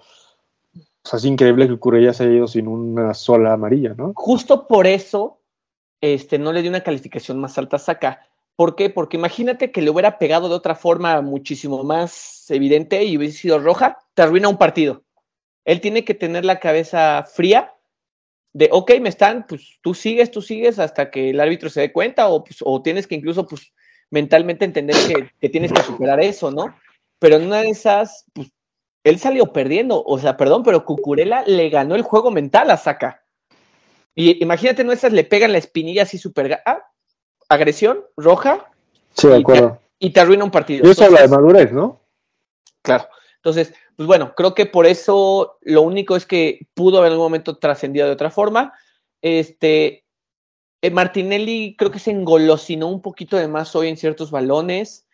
[1.06, 4.14] o sea, es increíble que Curella se haya ido sin una sola amarilla, ¿no?
[4.16, 5.42] Justo por eso
[6.00, 8.28] este, no le dio una calificación más alta a Saca.
[8.56, 8.90] ¿Por qué?
[8.90, 13.60] Porque imagínate que le hubiera pegado de otra forma muchísimo más evidente y hubiese sido
[13.60, 15.04] roja, te arruina un partido.
[15.66, 17.74] Él tiene que tener la cabeza fría
[18.54, 21.92] de, ok, me están, pues tú sigues, tú sigues hasta que el árbitro se dé
[21.92, 23.74] cuenta o, pues, o tienes que incluso, pues,
[24.14, 24.96] mentalmente entender
[25.40, 26.76] que, tienes que superar eso, ¿no?
[27.18, 28.52] Pero en una de esas, pues,
[29.04, 33.24] él salió perdiendo, o sea, perdón, pero Cucurella le ganó el juego mental a Saka.
[34.14, 36.84] Y imagínate, no esas le pegan la espinilla así super, ah,
[37.50, 38.70] agresión, roja.
[39.16, 39.80] Sí, de acuerdo.
[39.98, 40.88] Y te, arruina un partido.
[40.88, 42.00] Y eso habla de madurez, ¿no?
[42.84, 43.08] Claro.
[43.38, 47.26] Entonces, pues bueno, creo que por eso lo único es que pudo haber en algún
[47.26, 48.74] momento trascendido de otra forma.
[49.24, 50.03] Este,
[50.84, 55.08] eh, Martinelli creo que se engolosinó un poquito de más hoy en ciertos balones.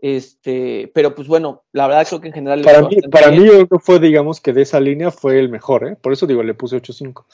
[0.00, 2.62] Este, pero pues bueno, la verdad creo que en general.
[2.62, 5.48] Para mí, para mí yo creo que fue, digamos, que de esa línea fue el
[5.48, 5.96] mejor, ¿eh?
[5.96, 7.26] Por eso digo, le puse 8-5.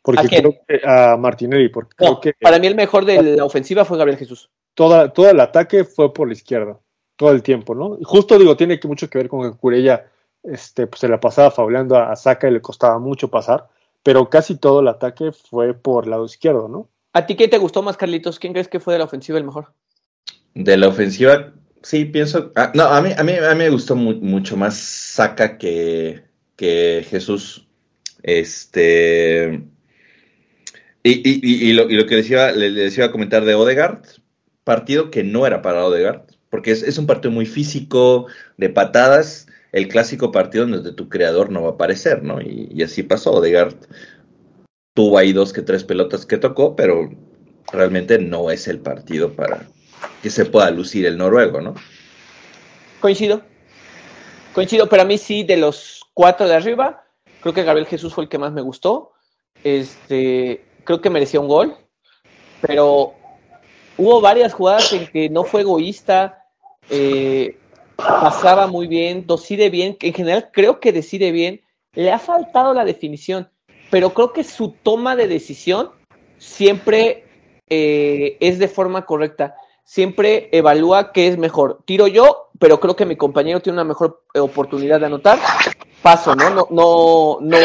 [0.00, 2.34] Porque creo que a Martinelli, porque creo que.
[2.40, 4.48] Para mí el mejor de la ofensiva fue Gabriel Jesús.
[4.74, 6.78] Toda, todo el ataque fue por la izquierda,
[7.16, 7.98] todo el tiempo, ¿no?
[8.00, 10.06] Y justo digo, tiene que mucho que ver con que Curella
[10.44, 13.66] este, pues, se la pasaba fauleando a, a Saka y le costaba mucho pasar,
[14.04, 16.88] pero casi todo el ataque fue por el lado izquierdo, ¿no?
[17.14, 18.40] ¿A ti qué te gustó más, Carlitos?
[18.40, 19.72] ¿Quién crees que fue de la ofensiva el mejor?
[20.52, 22.50] De la ofensiva, sí, pienso.
[22.56, 26.24] Ah, no, a mí, a, mí, a mí me gustó mucho más Saca que,
[26.56, 27.68] que Jesús.
[28.24, 29.62] Este.
[31.04, 34.02] Y, lo, que decía, le, decía a comentar de Odegaard,
[34.64, 39.86] partido que no era para Odegaard, porque es, un partido muy físico, de patadas, el
[39.86, 42.40] clásico partido donde tu creador no va a aparecer, ¿no?
[42.40, 43.76] Y, y así pasó, Odegaard
[44.94, 47.10] tuvo ahí dos que tres pelotas que tocó, pero
[47.72, 49.66] realmente no es el partido para
[50.22, 51.74] que se pueda lucir el noruego, ¿no?
[53.00, 53.42] Coincido.
[54.54, 57.04] Coincido, pero a mí sí, de los cuatro de arriba,
[57.40, 59.12] creo que Gabriel Jesús fue el que más me gustó.
[59.64, 61.76] Este, creo que merecía un gol,
[62.60, 63.14] pero
[63.96, 66.44] hubo varias jugadas en que no fue egoísta,
[66.88, 67.58] eh,
[67.96, 71.62] pasaba muy bien, decide bien, en general creo que decide bien,
[71.94, 73.48] le ha faltado la definición
[73.94, 75.90] pero creo que su toma de decisión
[76.36, 77.26] siempre
[77.68, 79.54] eh, es de forma correcta.
[79.84, 81.78] Siempre evalúa qué es mejor.
[81.84, 85.38] Tiro yo, pero creo que mi compañero tiene una mejor oportunidad de anotar.
[86.02, 86.50] Paso, ¿no?
[86.50, 87.56] No, no, no,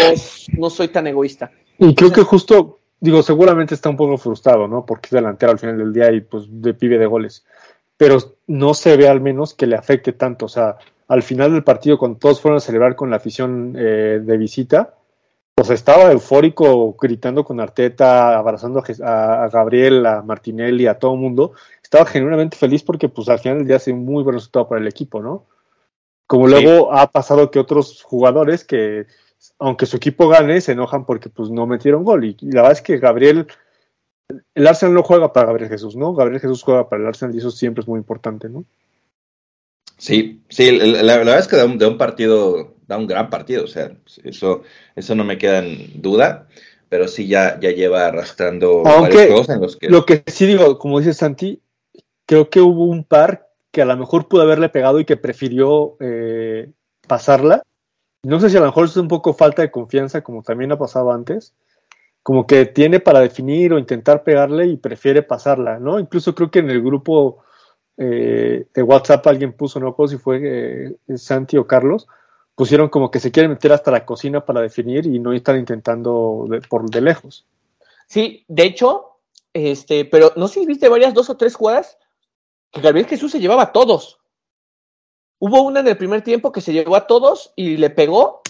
[0.55, 1.49] no soy tan egoísta.
[1.79, 4.85] Y creo que justo, digo, seguramente está un poco frustrado, ¿no?
[4.85, 7.43] Porque es delantero al final del día y pues de pibe de goles.
[7.97, 10.45] Pero no se ve al menos que le afecte tanto.
[10.45, 14.21] O sea, al final del partido, cuando todos fueron a celebrar con la afición eh,
[14.23, 14.93] de visita,
[15.59, 21.51] pues estaba eufórico gritando con Arteta, abrazando a, Gabriel, a Martinelli, a todo el mundo.
[21.83, 24.79] Estaba genuinamente feliz porque pues al final del día hace un muy buen resultado para
[24.79, 25.47] el equipo, ¿no?
[26.27, 29.07] Como luego ha pasado que otros jugadores que
[29.57, 32.81] aunque su equipo gane se enojan porque pues no metieron gol y, la verdad es
[32.81, 33.47] que Gabriel
[34.55, 36.13] el Arsenal no juega para Gabriel Jesús, ¿no?
[36.13, 38.63] Gabriel Jesús juega para el Arsenal y eso siempre es muy importante, ¿no?
[39.97, 43.91] Sí, sí, la, verdad es que de un partido da un gran partido, o sea,
[44.23, 44.63] eso,
[44.95, 46.47] eso no me queda en duda,
[46.89, 49.89] pero sí ya, ya lleva arrastrando varios juegos en los que...
[49.89, 51.61] Lo que sí digo, como dice Santi,
[52.25, 55.97] creo que hubo un par que a lo mejor pudo haberle pegado y que prefirió
[55.99, 56.71] eh,
[57.07, 57.61] pasarla.
[58.23, 60.79] No sé si a lo mejor es un poco falta de confianza, como también ha
[60.79, 61.53] pasado antes,
[62.23, 65.99] como que tiene para definir o intentar pegarle y prefiere pasarla, ¿no?
[65.99, 67.43] Incluso creo que en el grupo
[67.97, 72.07] eh, de WhatsApp alguien puso, no sé si fue eh, Santi o Carlos,
[72.59, 76.45] pusieron como que se quieren meter hasta la cocina para definir y no están intentando
[76.67, 77.45] por de lejos.
[78.05, 79.15] Sí, de hecho,
[79.53, 81.97] este, pero no sé si viste varias, dos o tres jugadas
[82.69, 84.19] que Gabriel Jesús se llevaba a todos.
[85.39, 88.41] Hubo una en el primer tiempo que se llevó a todos y le pegó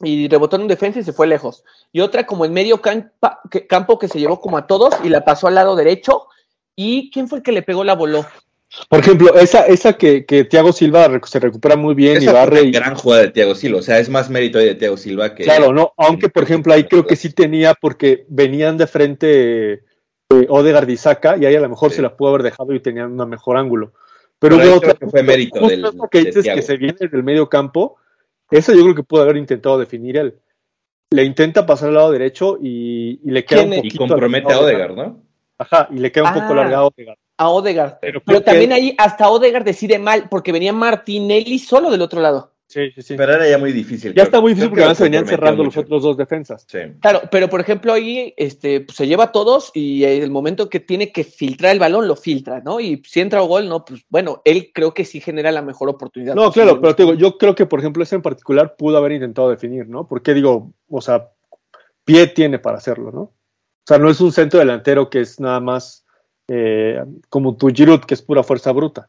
[0.00, 1.62] y rebotó en un defensa y se fue lejos.
[1.92, 5.46] Y otra como en medio campo que se llevó como a todos y la pasó
[5.46, 6.26] al lado derecho.
[6.74, 8.26] ¿Y quién fue el que le pegó la voló?
[8.88, 12.60] Por ejemplo, esa, esa que, que Thiago Silva se recupera muy bien y barre.
[12.60, 15.44] Es gran jugada de Thiago Silva, o sea, es más mérito de Thiago Silva que.
[15.44, 20.46] Claro, no, aunque por ejemplo ahí creo que sí tenía, porque venían de frente eh,
[20.48, 23.18] Odegaard y Saka, y ahí a lo mejor se la pudo haber dejado y tenían
[23.18, 23.92] un mejor ángulo.
[24.38, 24.94] Pero, hubo otra.
[24.94, 27.96] Que fue mérito del, que dices que se viene del medio campo,
[28.50, 30.38] eso yo creo que pudo haber intentado definir él.
[31.10, 33.94] Le intenta pasar al lado derecho y, le queda un poquito.
[33.94, 35.22] Y compromete a Odegaard, ¿no?
[35.58, 36.56] Ajá, y le queda un poco ah.
[36.56, 37.18] largado a Odegaard.
[37.36, 37.98] A Odegaard.
[38.00, 42.54] Pero, también ahí hasta Odegaard decide mal, porque venía Martinelli solo del otro lado.
[42.66, 43.14] Sí, sí, sí.
[43.16, 44.14] Pero era ya muy difícil.
[44.14, 46.66] Ya está muy difícil porque además se venían cerrando los otros dos defensas.
[46.66, 46.78] Sí.
[47.00, 50.80] Claro, pero por ejemplo ahí este, pues, se lleva a todos y el momento que
[50.80, 52.80] tiene que filtrar el balón lo filtra, ¿no?
[52.80, 55.88] Y si entra o gol, no, pues bueno, él creo que sí genera la mejor
[55.88, 56.34] oportunidad.
[56.34, 59.12] No, claro, pero te digo, yo creo que por ejemplo ese en particular pudo haber
[59.12, 60.08] intentado definir, ¿no?
[60.08, 61.30] Porque digo, o sea,
[62.04, 63.20] pie tiene para hacerlo, ¿no?
[63.20, 66.03] O sea, no es un centro delantero que es nada más
[66.48, 69.08] eh, como tu Giroud, que es pura fuerza bruta.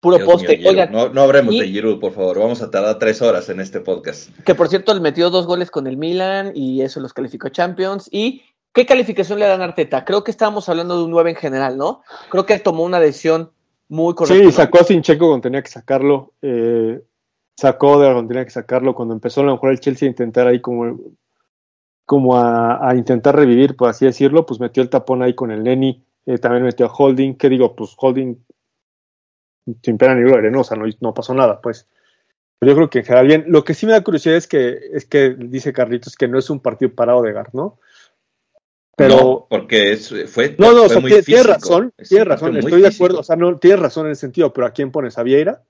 [0.00, 0.58] Puro poste.
[0.90, 2.38] no, no hablemos de Giroud, por favor.
[2.38, 4.30] Vamos a tardar tres horas en este podcast.
[4.44, 8.08] Que por cierto, le metió dos goles con el Milan y eso los calificó Champions.
[8.10, 10.06] ¿Y qué calificación le dan a Arteta?
[10.06, 12.02] Creo que estábamos hablando de un 9 en general, ¿no?
[12.30, 13.50] Creo que tomó una decisión
[13.90, 14.42] muy correcta.
[14.42, 16.32] Sí, sacó a Sincheco cuando tenía que sacarlo.
[16.40, 17.02] Eh,
[17.58, 18.94] sacó de cuando tenía que sacarlo.
[18.94, 20.98] Cuando empezó a lo mejor el Chelsea a intentar ahí como,
[22.06, 26.02] como a, intentar revivir, por así decirlo, pues metió el tapón ahí con el Lenny.
[26.30, 27.34] Eh, también metió a Holding.
[27.34, 27.74] ¿Qué digo?
[27.74, 28.36] Pues Holding
[29.82, 30.60] sin pena ni gloria, ¿no?
[30.60, 31.88] O sea, no, pasó nada, pues.
[32.58, 33.44] Pero yo creo que en general bien.
[33.48, 36.48] Lo que sí me da curiosidad es que, es que dice Carlitos que no es
[36.48, 37.80] un partido para Odegar, ¿no?
[38.96, 40.54] Pero, no, porque es, fue.
[40.56, 43.76] No, no, o sea, tiene, razón, tiene razón, estoy de acuerdo, o sea, no, tiene
[43.76, 45.18] razón en el sentido, pero ¿a quién pones?
[45.18, 45.64] ¿A Vieira?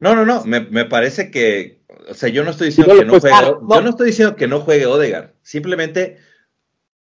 [0.00, 3.20] No, no, no, me, me parece que, o sea, yo no estoy diciendo que no
[3.20, 6.18] juegue, yo no estoy diciendo que no juegue Odegar, simplemente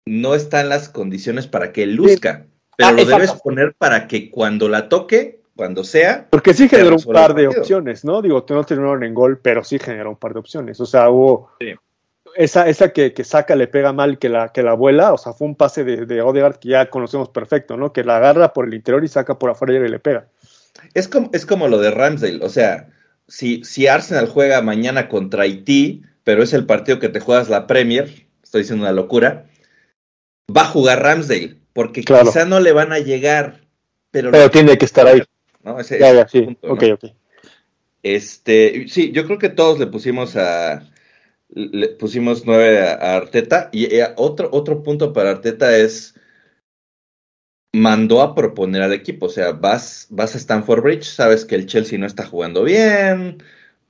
[0.06, 2.46] no están las condiciones para que él luzca
[2.80, 6.26] pero ah, lo debes poner para que cuando la toque, cuando sea.
[6.30, 8.22] Porque sí generó un par de opciones, ¿no?
[8.22, 10.80] Digo, no terminaron en gol, pero sí generó un par de opciones.
[10.80, 11.50] O sea, hubo.
[12.36, 15.48] Esa, esa que, saca le pega mal que la, que la vuela, o sea, fue
[15.48, 17.92] un pase de, de Odegaard que ya conocemos perfecto, ¿no?
[17.92, 20.28] Que la agarra por el interior y saca por afuera y le pega.
[20.94, 22.88] Es como, es como lo de Ramsdale, o sea,
[23.28, 27.66] si, si Arsenal juega mañana contra Haití, pero es el partido que te juegas la
[27.66, 29.49] Premier, estoy diciendo una locura,
[30.48, 33.60] va a jugar Ramsdale porque quizá no le van a llegar,
[34.10, 35.22] pero, pero tiene que estar ahí.
[35.62, 35.78] ¿no?
[35.78, 36.56] Ese, ya, sí.
[36.62, 37.14] okay, okay.
[38.02, 40.88] Este, sí, yo creo que todos le pusimos a
[41.48, 46.14] le pusimos nueve a, Arteta y eh, otro otro punto para Arteta es
[47.72, 51.66] mandó a proponer al equipo, o sea, vas vas a Stanford Bridge, sabes que el
[51.66, 53.42] Chelsea no está jugando bien,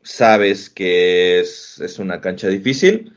[0.03, 3.15] sabes que es, es una cancha difícil,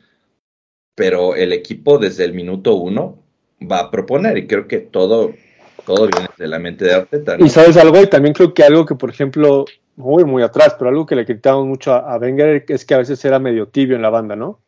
[0.95, 3.22] pero el equipo desde el minuto uno
[3.69, 5.33] va a proponer y creo que todo,
[5.85, 7.35] todo viene de la mente de Arteta.
[7.39, 10.89] Y sabes algo, y también creo que algo que, por ejemplo, muy, muy atrás, pero
[10.89, 14.01] algo que le criticamos mucho a, Wenger es que a veces era medio tibio en
[14.01, 14.61] la banda, ¿no?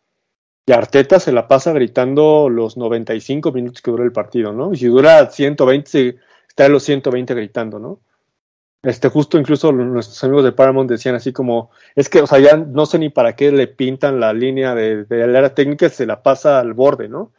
[0.67, 4.73] Y Arteta se la pasa gritando los 95 minutos que dura el partido, ¿no?
[4.73, 7.99] Y si dura 120, está en los 120 gritando, ¿no?
[8.81, 12.55] Este, justo incluso nuestros amigos de Paramount decían así como, es que, o sea, ya
[12.55, 16.21] no sé ni para qué le pintan la línea de, de la técnica, se la
[16.21, 17.31] pasa al borde, ¿no?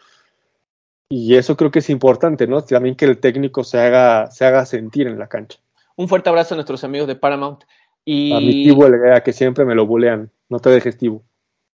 [1.08, 2.62] Y eso creo que es importante, ¿no?
[2.62, 5.58] También que el técnico se haga, se haga sentir en la cancha.
[5.94, 7.64] Un fuerte abrazo a nuestros amigos de Paramount.
[8.04, 8.32] Y...
[8.32, 8.86] A mi tibu,
[9.24, 10.30] que siempre me lo bulean.
[10.48, 11.22] No te dejes tibu.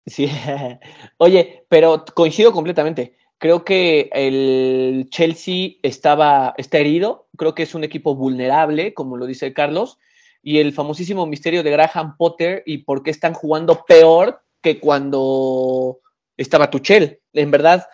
[0.07, 0.29] Sí.
[1.19, 3.17] Oye, pero coincido completamente.
[3.39, 7.29] Creo que el Chelsea estaba, está herido.
[7.37, 9.99] Creo que es un equipo vulnerable, como lo dice Carlos.
[10.43, 16.01] Y el famosísimo misterio de Graham Potter y por qué están jugando peor que cuando
[16.37, 17.21] estaba Tuchel.
[17.33, 17.87] En verdad,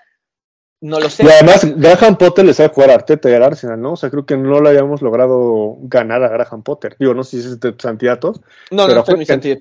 [0.81, 1.24] no lo sé.
[1.24, 3.93] Y además, Graham Potter le sabe jugar a Arteta y al Arsenal, ¿no?
[3.93, 6.97] O sea, creo que no lo habíamos logrado ganar a Graham Potter.
[6.99, 8.35] Digo, no sé si es de Santiago.
[8.70, 9.59] No, no estoy en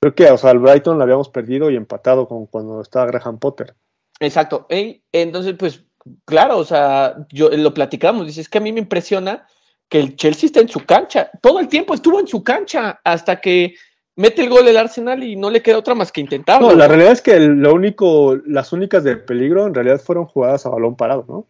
[0.00, 3.38] Creo que, o sea, al Brighton lo habíamos perdido y empatado con cuando estaba Graham
[3.38, 3.74] Potter.
[4.20, 4.66] Exacto.
[4.68, 5.84] entonces, pues,
[6.24, 8.26] claro, o sea, yo lo platicamos.
[8.26, 9.46] Dices que a mí me impresiona
[9.88, 11.30] que el Chelsea está en su cancha.
[11.40, 13.74] Todo el tiempo estuvo en su cancha hasta que
[14.18, 16.70] mete el gol el Arsenal y no le queda otra más que intentarlo.
[16.70, 20.66] No, la realidad es que lo único, las únicas de peligro en realidad fueron jugadas
[20.66, 21.46] a balón parado, ¿no?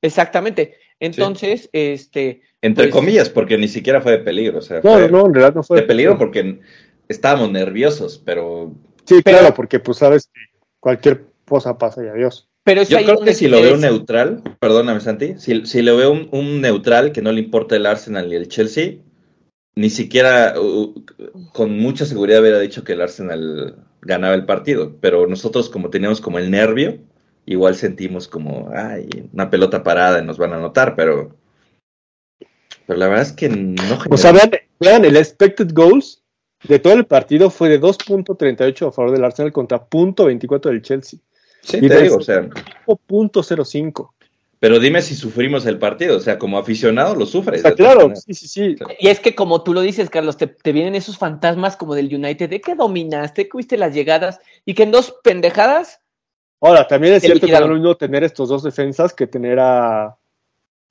[0.00, 0.76] Exactamente.
[1.00, 2.42] Entonces, este.
[2.62, 4.58] Entre pues, comillas, porque ni siquiera fue de peligro.
[4.58, 6.60] O sea, no, no, en realidad no fue de peligro porque
[7.08, 8.72] estábamos nerviosos, pero.
[9.04, 10.40] Sí, claro, porque pues sabes que
[10.78, 12.48] cualquier cosa pasa y adiós.
[12.62, 16.28] Pero Yo creo que si lo veo neutral, perdóname Santi, si, si lo veo un,
[16.30, 19.00] un, neutral que no le importa el Arsenal y el Chelsea,
[19.76, 20.54] ni siquiera
[21.52, 26.20] con mucha seguridad hubiera dicho que el Arsenal ganaba el partido, pero nosotros como teníamos
[26.20, 26.98] como el nervio,
[27.46, 31.36] igual sentimos como, ay, una pelota parada y nos van a anotar, pero,
[32.86, 33.98] pero la verdad es que no.
[34.10, 34.32] O sea,
[34.80, 36.22] vean, el expected goals
[36.68, 41.18] de todo el partido fue de 2.38 a favor del Arsenal contra .24 del Chelsea.
[41.62, 42.48] Sí, te digo, o sea.
[42.86, 44.10] .05.
[44.64, 47.58] Pero dime si sufrimos el partido, o sea, como aficionado lo sufres.
[47.58, 48.76] Está claro, sí, sí, sí.
[48.98, 52.48] Y es que como tú lo dices, Carlos, te, vienen esos fantasmas como del United,
[52.48, 56.00] de que dominaste, que viste las llegadas y que en dos pendejadas.
[56.62, 59.60] Ahora, también es cierto que no es lo mismo tener estos dos defensas que tener
[59.60, 60.16] a,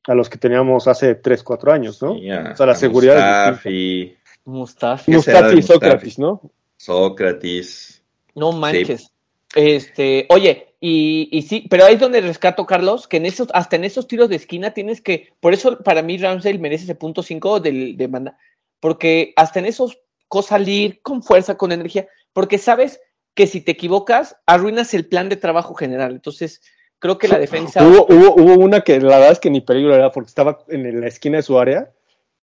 [0.04, 2.12] a los que teníamos hace 3, 4 años, ¿no?
[2.12, 3.54] o sea, la seguridad.
[3.54, 4.16] Mustafi.
[4.46, 5.12] Mustafi.
[5.14, 6.42] Mustafi y Sócrates, ¿no?
[6.78, 8.04] Sócrates.
[8.36, 9.10] No manches.
[9.56, 13.78] Este, oye, y, y, sí, pero ahí es donde rescato, Carlos, que en esos, hasta
[13.78, 17.24] en esos tiros de esquina tienes que, por eso para mí Ramsdale merece ese punto
[17.24, 18.38] 5 del, de manda,
[18.82, 19.98] porque hasta en esos
[20.42, 23.00] salir con fuerza, con energía, porque sabes
[23.36, 26.14] que si te equivocas, arruinas el plan de trabajo general.
[26.14, 26.62] Entonces,
[27.00, 27.86] creo que la defensa.
[27.86, 31.02] Hubo, hubo, hubo una que la verdad es que ni peligro era porque estaba en
[31.02, 31.92] la esquina de su área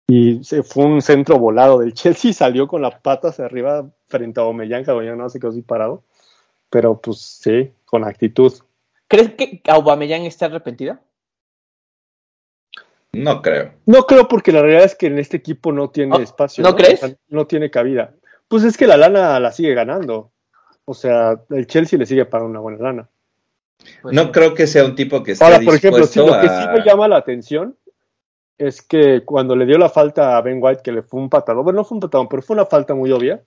[0.07, 3.89] y se fue un centro volado del Chelsea y salió con la pata hacia arriba
[4.07, 6.03] frente a Omeyan, que no se quedó así parado.
[6.69, 8.53] Pero pues sí, con actitud.
[9.07, 11.01] ¿Crees que Aubameyang está arrepentida?
[13.11, 13.73] No creo.
[13.85, 16.63] No creo porque la realidad es que en este equipo no tiene espacio.
[16.63, 17.01] ¿No, crees?
[17.27, 18.13] no tiene cabida.
[18.47, 20.31] Pues es que la lana la sigue ganando.
[20.85, 23.09] O sea, el Chelsea le sigue pagando una buena lana.
[24.01, 26.49] Pues no creo que sea un tipo que esté Ahora, por ejemplo, sí, lo que
[26.49, 27.77] sí me llama la atención
[28.57, 31.63] es que cuando le dio la falta a Ben White, que le fue un patadón,
[31.63, 33.41] bueno, no fue un patadón, pero fue una falta muy obvia,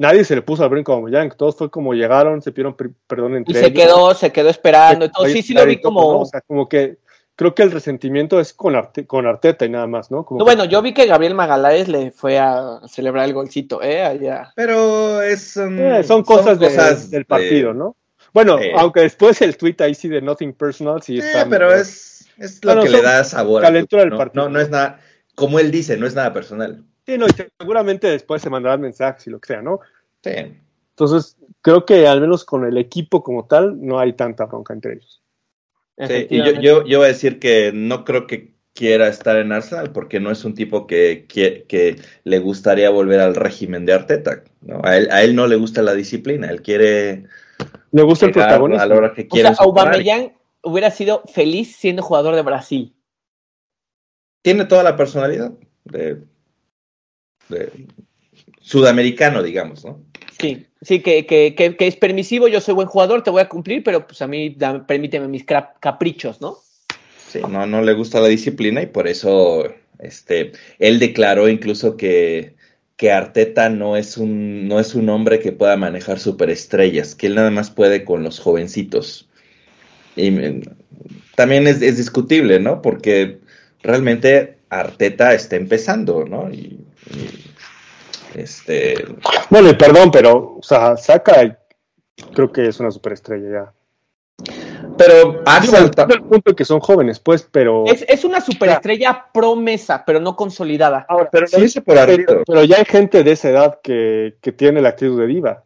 [0.00, 2.74] nadie se le puso al brinco a Yang, todos fue como llegaron, se pidieron
[3.06, 5.26] perdón entre Y se quedó, se quedó esperando, todo.
[5.26, 6.20] sí, sí lo vi como...
[6.20, 6.96] O sea, como que
[7.36, 8.74] creo que el resentimiento es con,
[9.06, 10.26] con Arteta y nada más, ¿no?
[10.30, 14.02] no bueno, yo vi que Gabriel Magaláes le fue a celebrar el golcito, ¿eh?
[14.02, 14.52] Allá.
[14.56, 15.56] Pero es...
[15.56, 16.58] Um, eh, son cosas,
[17.10, 17.94] del partido, ¿no?
[18.32, 21.46] Bueno, aunque después el tweet ahí sí de Nothing Personal sí está...
[21.46, 23.60] pero es, es lo que le da sabor.
[23.62, 24.44] Calentura del partido.
[24.44, 25.00] No, no es nada,
[25.34, 26.84] como él dice, no es nada personal.
[27.10, 29.80] Sí, no, y seguramente después se mandarán mensajes y lo que sea, ¿no?
[30.22, 30.30] Sí.
[30.90, 34.92] Entonces, creo que al menos con el equipo como tal, no hay tanta bronca entre
[34.92, 35.20] ellos.
[35.98, 39.50] Sí, y yo, yo, yo voy a decir que no creo que quiera estar en
[39.50, 44.44] Arsenal porque no es un tipo que, que, le gustaría volver al régimen de Arteta.
[44.60, 44.80] ¿no?
[44.84, 47.24] A, él, a él no le gusta la disciplina, él quiere...
[47.90, 48.80] Le gusta el protagonismo.
[48.80, 50.32] A la hora que o sea, Aubameyang
[50.62, 52.94] hubiera sido feliz siendo jugador de Brasil.
[54.42, 55.52] Tiene toda la personalidad
[55.84, 56.22] de
[58.60, 60.00] sudamericano, digamos, ¿no?
[60.38, 63.82] Sí, sí, que, que, que, es permisivo, yo soy buen jugador, te voy a cumplir,
[63.84, 66.58] pero pues a mí permíteme mis caprichos, ¿no?
[67.28, 69.64] Sí, no, no le gusta la disciplina y por eso
[69.98, 72.54] este, él declaró incluso que,
[72.96, 77.34] que Arteta no es, un, no es un hombre que pueda manejar superestrellas, que él
[77.34, 79.28] nada más puede con los jovencitos.
[80.16, 80.30] Y
[81.36, 82.82] también es, discutible, ¿no?
[82.82, 83.38] Porque
[83.82, 86.50] realmente Arteta está empezando, ¿no?
[86.52, 86.78] y
[88.34, 89.04] este.
[89.48, 91.58] Bueno, perdón, pero, o sea, saca,
[92.32, 93.72] creo que es una superestrella ya.
[94.96, 97.84] Pero hasta el punto que son jóvenes, pues, pero.
[97.86, 101.06] Es, una superestrella promesa, pero no consolidada.
[101.08, 101.46] Ahora, pero,
[102.46, 105.64] pero, ya hay gente de esa edad que, tiene la actitud de diva.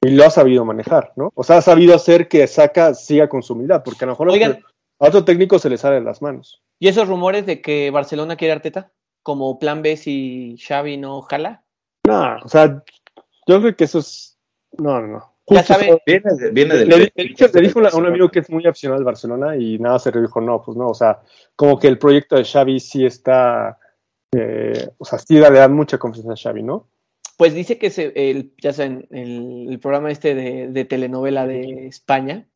[0.00, 1.32] Y lo ha sabido manejar, ¿no?
[1.34, 4.30] O sea, ha sabido hacer que Saca siga con su humildad, porque a lo mejor
[5.00, 6.62] a otro técnico se le sale las manos.
[6.78, 8.92] ¿Y esos rumores de que Barcelona quiere Arteta?
[9.28, 11.62] Como plan B si Xavi no jala?
[12.06, 12.82] No, o sea,
[13.46, 14.38] yo creo que eso es.
[14.78, 15.34] No, no, no.
[15.48, 16.00] ya sabe.
[16.06, 16.88] Viene, viene del.
[16.88, 20.12] Le, le, dijo a un amigo que es muy aficionado al Barcelona y nada se
[20.12, 21.20] le dijo, no, pues no, o sea,
[21.56, 23.78] como que el proyecto de Xavi sí está.
[24.34, 26.88] Eh, o sea, sí le da mucha confianza a Xavi, ¿no?
[27.36, 31.86] Pues dice que se, el, ya saben, el, el programa este de, de, telenovela de
[31.86, 32.48] España,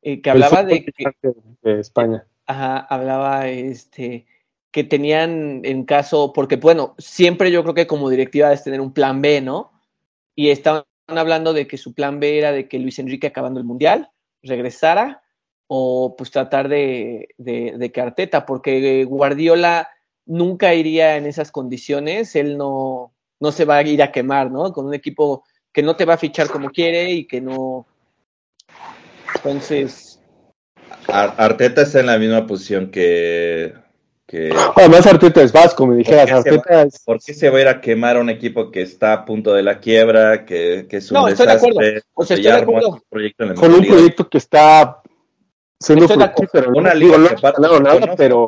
[0.00, 2.26] eh, que hablaba de, que, de España.
[2.46, 4.26] Ajá, hablaba este
[4.70, 8.92] que tenían en caso, porque bueno, siempre yo creo que como directiva es tener un
[8.92, 9.72] plan B, ¿no?
[10.34, 13.66] Y estaban hablando de que su plan B era de que Luis Enrique acabando el
[13.66, 14.10] Mundial
[14.42, 15.22] regresara
[15.66, 19.88] o pues tratar de, de, que Arteta, porque Guardiola
[20.26, 24.72] nunca iría en esas condiciones, él no, no se va a ir a quemar, ¿no?
[24.72, 27.86] Con un equipo que no te va a fichar como quiere y que no...
[29.36, 30.20] Entonces...
[31.06, 33.74] Arteta está en la misma posición que
[34.28, 34.54] que...
[34.76, 36.44] Además Arteta es vasco, me dijeras.
[37.04, 39.54] ¿Por qué se va a ir a quemar a un equipo que está a punto
[39.54, 41.54] de la quiebra, que, que es un no, desastre?
[41.54, 42.02] Estoy de acuerdo.
[42.14, 43.02] O sea, estoy de acuerdo.
[43.56, 45.02] Con un proyecto que está
[45.80, 46.72] siendo fructífero.
[46.76, 48.46] Una liga no, que nada, pero...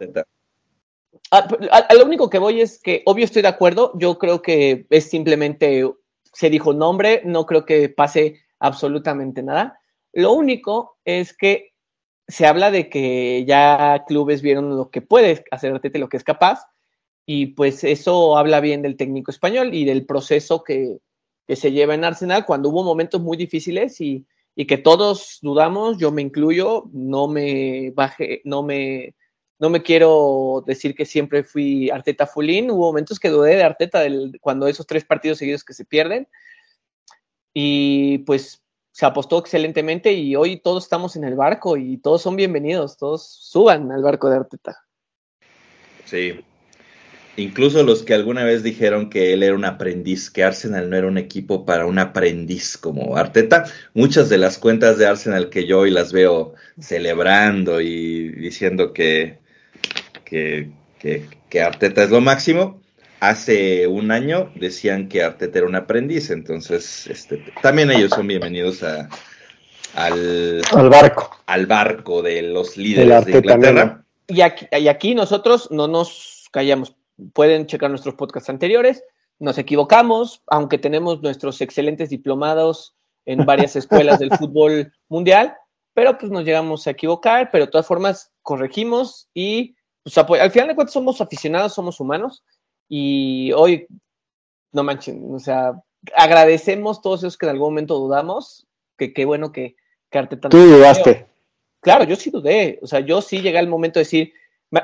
[1.30, 3.92] a, lo único que voy es que, obvio, estoy de acuerdo.
[3.94, 5.84] Yo creo que es simplemente
[6.32, 9.80] se dijo nombre, no creo que pase absolutamente nada.
[10.12, 11.69] Lo único es que
[12.30, 16.24] se habla de que ya clubes vieron lo que puede hacer Arteta lo que es
[16.24, 16.66] capaz,
[17.26, 20.98] y pues eso habla bien del técnico español y del proceso que,
[21.46, 25.98] que se lleva en Arsenal cuando hubo momentos muy difíciles y, y que todos dudamos,
[25.98, 29.14] yo me incluyo, no me baje, no me
[29.60, 34.04] no me quiero decir que siempre fui Arteta Fulín, hubo momentos que dudé de Arteta
[34.40, 36.26] cuando esos tres partidos seguidos que se pierden.
[37.52, 38.62] Y pues
[38.92, 43.26] se apostó excelentemente y hoy todos estamos en el barco y todos son bienvenidos, todos
[43.26, 44.78] suban al barco de Arteta.
[46.04, 46.40] Sí.
[47.36, 51.06] Incluso los que alguna vez dijeron que él era un aprendiz, que Arsenal no era
[51.06, 53.64] un equipo para un aprendiz como Arteta,
[53.94, 59.38] muchas de las cuentas de Arsenal que yo hoy las veo celebrando y diciendo que,
[60.24, 62.79] que, Arteta es lo máximo.
[63.20, 68.82] Hace un año decían que Arteta era un aprendiz, entonces este, también ellos son bienvenidos
[68.82, 69.10] a,
[69.94, 71.30] al, barco.
[71.44, 74.04] Al barco de los líderes de, Inglaterra.
[74.26, 76.96] Y aquí, y aquí nosotros no nos callamos.
[77.34, 79.04] Pueden checar nuestros podcasts anteriores.
[79.38, 82.94] Nos equivocamos, aunque tenemos nuestros excelentes diplomados
[83.26, 85.54] en varias escuelas del fútbol mundial,
[85.92, 90.68] pero pues nos llegamos a equivocar, pero de todas formas corregimos y pues, al final
[90.68, 92.42] de cuentas somos aficionados, somos humanos
[92.92, 93.86] y hoy,
[94.72, 95.80] no manchen, o sea,
[96.16, 98.66] agradecemos todos esos que en algún momento dudamos,
[98.98, 99.76] que qué bueno que,
[100.10, 100.48] que Arteta...
[100.48, 101.28] Tú dudaste.
[101.80, 104.32] Claro, yo sí dudé, o sea, yo sí llegué al momento de decir,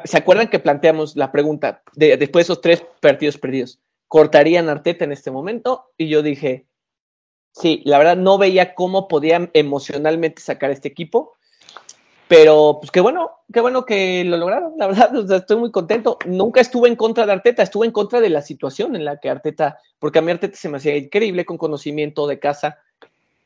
[0.05, 3.81] ¿se acuerdan que planteamos la pregunta de, después de esos tres partidos perdidos?
[4.07, 5.91] ¿Cortarían Arteta en este momento?
[5.99, 6.65] Y yo dije,
[7.53, 11.36] sí, la verdad no veía cómo podían emocionalmente sacar este equipo
[12.29, 16.18] pero, pues qué bueno, qué bueno que lo lograron, la verdad, estoy muy contento.
[16.27, 19.31] Nunca estuve en contra de Arteta, estuve en contra de la situación en la que
[19.31, 22.79] Arteta, porque a mí Arteta se me hacía increíble con conocimiento de casa,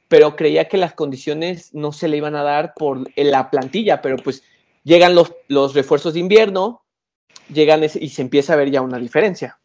[0.09, 4.17] pero creía que las condiciones no se le iban a dar por la plantilla, pero
[4.17, 4.43] pues
[4.83, 6.83] llegan los, los refuerzos de invierno,
[7.53, 9.59] llegan y se empieza a ver ya una diferencia.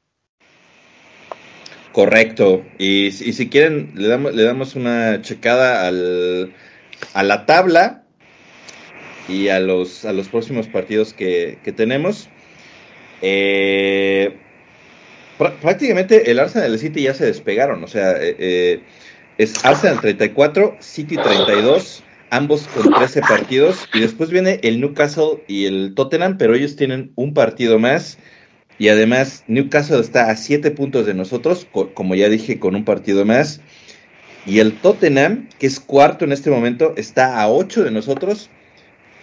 [1.94, 6.54] Correcto, y, y si quieren, le damos, le damos una checada al,
[7.14, 8.05] a la tabla
[9.28, 12.30] y a los, a los próximos partidos que, tenemos.
[13.22, 14.36] Eh,
[15.38, 18.80] prácticamente el Arsenal y el City ya se despegaron, o sea, eh, eh,
[19.38, 25.66] es Arsenal 34, City 32, ambos con 13 partidos, y después viene el Newcastle y
[25.66, 28.18] el Tottenham, pero ellos tienen un partido más,
[28.78, 33.26] y además Newcastle está a 7 puntos de nosotros, como ya dije, con un partido
[33.26, 33.62] más,
[34.46, 38.50] y el Tottenham, que es cuarto en este momento, está a 8 de nosotros,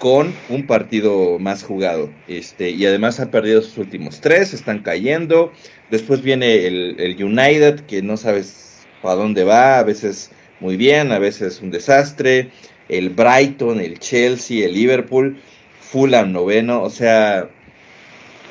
[0.02, 2.10] con un partido más jugado.
[2.26, 5.52] Este, y además ha perdido sus últimos tres, están cayendo.
[5.92, 11.20] Después viene el, United, que no sabes para dónde va, a veces muy bien, a
[11.20, 12.50] veces un desastre.
[12.88, 15.40] El Brighton, el Chelsea, el Liverpool,
[15.80, 17.48] Fulham noveno, o sea,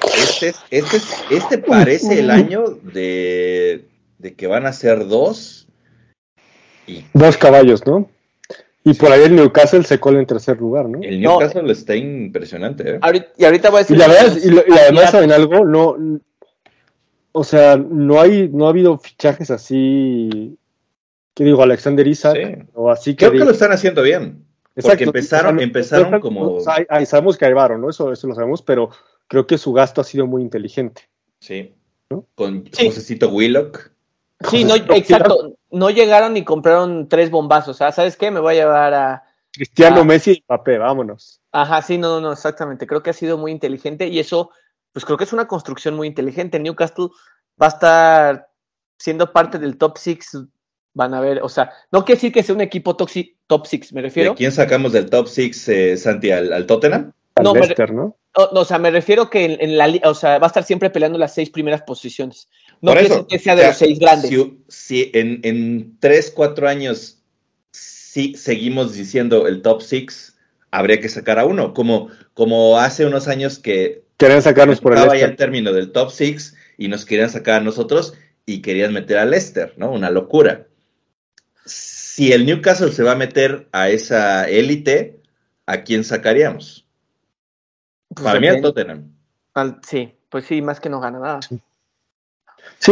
[0.05, 0.99] este, este,
[1.31, 3.83] este parece el año de,
[4.19, 5.67] de que van a ser dos.
[6.87, 8.09] Y, dos caballos, ¿no?
[8.83, 10.99] Y por ahí el Newcastle se cola en tercer lugar, ¿no?
[11.01, 12.99] El Newcastle está impresionante, ¿eh?
[13.37, 13.95] y ahorita voy a decir.
[13.95, 15.65] Y, la verdad, y, además, ¿saben algo?
[15.65, 16.19] No.
[17.33, 20.57] O sea, no hay, no ha habido fichajes así.
[21.33, 21.61] ¿Qué digo?
[21.61, 22.67] Alexander Isaac.
[22.73, 23.27] O así que.
[23.27, 24.43] Creo que lo están haciendo bien.
[24.75, 24.89] Exacto.
[24.89, 26.59] Porque empezaron, empezaron como.
[26.59, 27.89] sabemos que hay varo, ¿no?
[27.89, 28.89] Eso, eso lo sabemos, pero
[29.27, 31.03] creo que su gasto ha sido muy inteligente.
[31.39, 31.73] Sí.
[32.35, 33.19] Con sí.
[33.31, 33.91] Willock.
[34.49, 35.55] Sí, no, exacto.
[35.69, 37.77] No llegaron y compraron tres bombazos.
[37.77, 38.31] sea, ¿Sabes qué?
[38.31, 39.23] Me voy a llevar a.
[39.53, 41.41] Cristiano Messi y Papé, vámonos.
[41.51, 42.87] Ajá, sí, no, no, no, exactamente.
[42.87, 44.51] Creo que ha sido muy inteligente y eso,
[44.93, 46.59] pues creo que es una construcción muy inteligente.
[46.59, 47.09] Newcastle
[47.61, 48.47] va a estar
[48.97, 50.37] siendo parte del top six.
[50.93, 54.01] Van a ver, o sea, no quiere decir que sea un equipo top six, me
[54.01, 54.31] refiero.
[54.31, 56.31] ¿De quién sacamos del top six, eh, Santi?
[56.31, 57.13] ¿Al, Tottenham?
[57.41, 57.53] no,
[57.91, 58.17] ¿no?
[58.33, 61.33] O, sea, me refiero que en, la, o sea, va a estar siempre peleando las
[61.33, 62.49] seis primeras posiciones.
[62.81, 64.31] No Por que sea de los seis grandes.
[64.67, 67.21] Si, en, en tres, cuatro años
[68.11, 70.37] si seguimos diciendo el top six,
[70.69, 71.73] habría que sacar a uno.
[71.73, 76.11] Como, como hace unos años que querían sacarnos por el ya el término del top
[76.11, 78.13] six y nos querían sacar a nosotros
[78.45, 79.93] y querían meter a Leicester, ¿no?
[79.93, 80.67] Una locura.
[81.63, 85.21] Si el Newcastle se va a meter a esa élite,
[85.65, 86.85] ¿a quién sacaríamos?
[88.09, 89.15] Pues Para mí a Tottenham.
[89.87, 91.39] sí, pues sí, más que no gana nada.
[91.47, 91.61] Sí,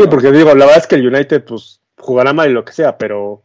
[0.09, 2.97] porque digo, la verdad es que el United pues jugará mal y lo que sea,
[2.97, 3.43] pero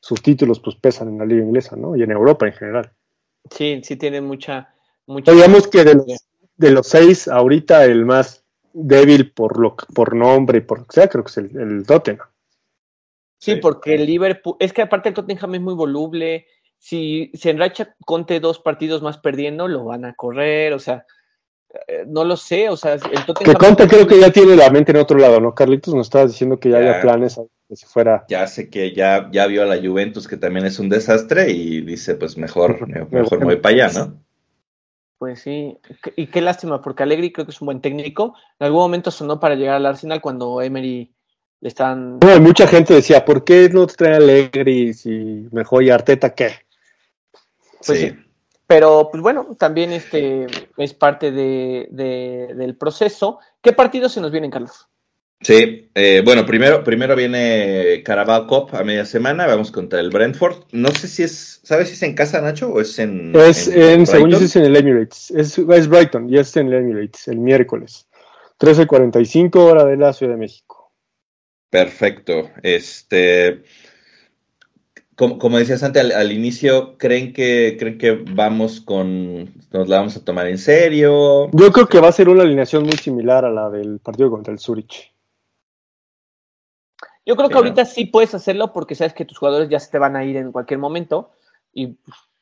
[0.00, 1.96] sus títulos pues pesan en la liga inglesa, ¿no?
[1.96, 2.92] Y en Europa en general.
[3.50, 4.74] Sí, sí tiene mucha...
[5.06, 5.32] mucha...
[5.32, 6.06] Digamos que de los,
[6.56, 10.94] de los seis, ahorita el más débil por lo por nombre y por lo que
[10.94, 12.26] sea, creo que es el, Tottenham.
[13.38, 16.46] Sí, porque el Liverpool, es que aparte el Tottenham es muy voluble,
[16.78, 21.06] si se enracha Conte dos partidos más perdiendo, lo van a correr, o sea,
[22.06, 23.52] no lo sé, o sea, el Tottenham...
[23.52, 25.54] Que Conte creo que ya tiene la mente en otro lado, ¿no?
[25.54, 28.24] Carlitos nos estaba diciendo que ya, había planes que si fuera...
[28.28, 31.80] Ya sé que ya, ya vio a la Juventus que también es un desastre y
[31.80, 34.20] dice, pues mejor, mejor me voy para allá, ¿no?
[35.18, 35.78] Pues sí,
[36.16, 38.34] y qué lástima, porque Allegri creo que es un buen técnico.
[38.58, 41.14] En algún momento sonó para llegar al Arsenal cuando Emery
[41.60, 42.18] le están...
[42.18, 46.50] No, mucha gente decía, ¿por qué no te trae Allegri si mejor y Arteta qué?
[47.86, 48.12] Pues sí.
[48.74, 50.48] Pero, pues bueno, también este
[50.78, 53.38] es parte de, del proceso.
[53.62, 54.88] ¿Qué partidos se nos vienen, Carlos?
[55.40, 60.64] Sí, eh, bueno, primero, primero viene Carabao Cup a media semana, vamos contra el Brentford.
[60.72, 63.32] No sé si es, ¿sabes si es en casa, Nacho, o es en...
[63.36, 66.74] Es en, según yo, es en el Emirates, es, es, Brighton, y es en el
[66.74, 68.08] Emirates, el miércoles.
[68.58, 70.92] 13.45 hora de la Ciudad de México.
[71.70, 73.62] Perfecto, este...
[75.16, 80.16] Como, como decías antes al, inicio, ¿creen que, ¿creen que vamos con, nos la vamos
[80.16, 81.50] a tomar en serio?
[81.52, 84.52] Yo creo que va a ser una alineación muy similar a la del partido contra
[84.52, 85.12] el Zurich.
[87.26, 89.98] Yo creo que ahorita sí puedes hacerlo porque sabes que tus jugadores ya se te
[89.98, 91.30] van a ir en cualquier momento
[91.72, 91.96] y,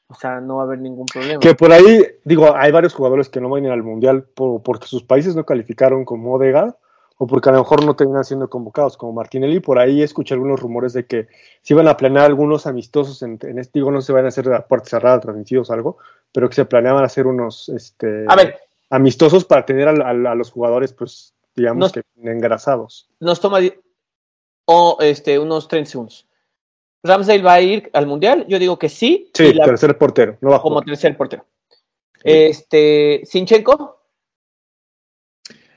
[0.08, 1.40] o sea, no va a haber ningún problema.
[1.40, 4.86] Que por ahí, digo, hay varios jugadores que no van a ir al Mundial porque
[4.86, 6.74] sus países no calificaron como Odegaard
[7.22, 9.60] o porque a lo mejor no terminan siendo convocados como Martinelli.
[9.60, 11.28] Por ahí escuché algunos rumores de que
[11.62, 14.66] se iban a planear algunos amistosos en, este, digo, no se van a hacer a
[14.66, 15.98] puerta cerrada, transmitidos algo,
[16.32, 18.26] pero que se planeaban hacer unos este,
[18.90, 23.08] amistosos para tener a, los jugadores, pues, digamos que engrasados.
[23.20, 23.60] Nos toma
[24.64, 26.26] o este, unos 30 segundos.
[27.04, 29.30] Ramsdale va a ir al mundial, yo digo que sí.
[29.32, 31.44] Sí, tercer portero, no Como tercer portero.
[32.24, 34.01] Este, Sinchenko.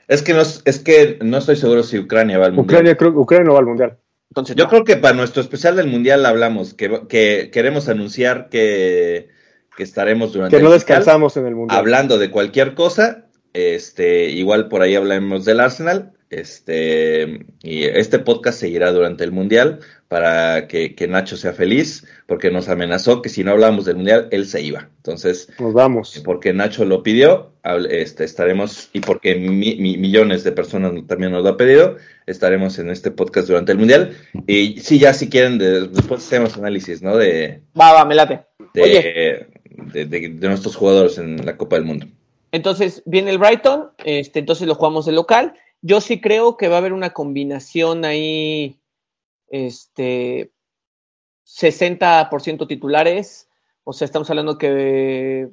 [0.08, 2.80] Es que no, es que no estoy seguro si Ucrania va al mundial.
[2.80, 3.98] Ucrania, creo, Ucrania no va al mundial.
[4.30, 9.28] Entonces, yo creo que para nuestro especial del mundial hablamos, que, que queremos anunciar que,
[9.76, 11.78] que estaremos durante que no descansamos en el mundial.
[11.78, 18.58] Hablando de cualquier cosa, este, igual por ahí hablamos del Arsenal este, y este podcast
[18.58, 23.52] seguirá durante el Mundial para que, Nacho sea feliz, porque nos amenazó que si no
[23.52, 24.88] hablábamos del Mundial, él se iba.
[24.98, 26.22] Entonces, nos vamos.
[26.24, 27.52] Porque Nacho lo pidió,
[27.90, 31.96] este, estaremos, y porque millones de personas también nos lo han pedido,
[32.26, 34.16] estaremos en este podcast durante el Mundial.
[34.46, 37.16] Y sí, ya si quieren, después hacemos análisis, ¿no?
[37.16, 38.40] De, va, va, me late.
[38.74, 39.46] De,
[39.92, 42.06] de, nuestros jugadores en la Copa del Mundo.
[42.52, 46.76] Entonces, viene el Brighton, este, entonces lo jugamos de local yo sí creo que va
[46.76, 48.76] a haber una combinación ahí,
[49.48, 50.52] este,
[51.46, 53.48] 60% titulares,
[53.84, 55.48] o sea, estamos hablando que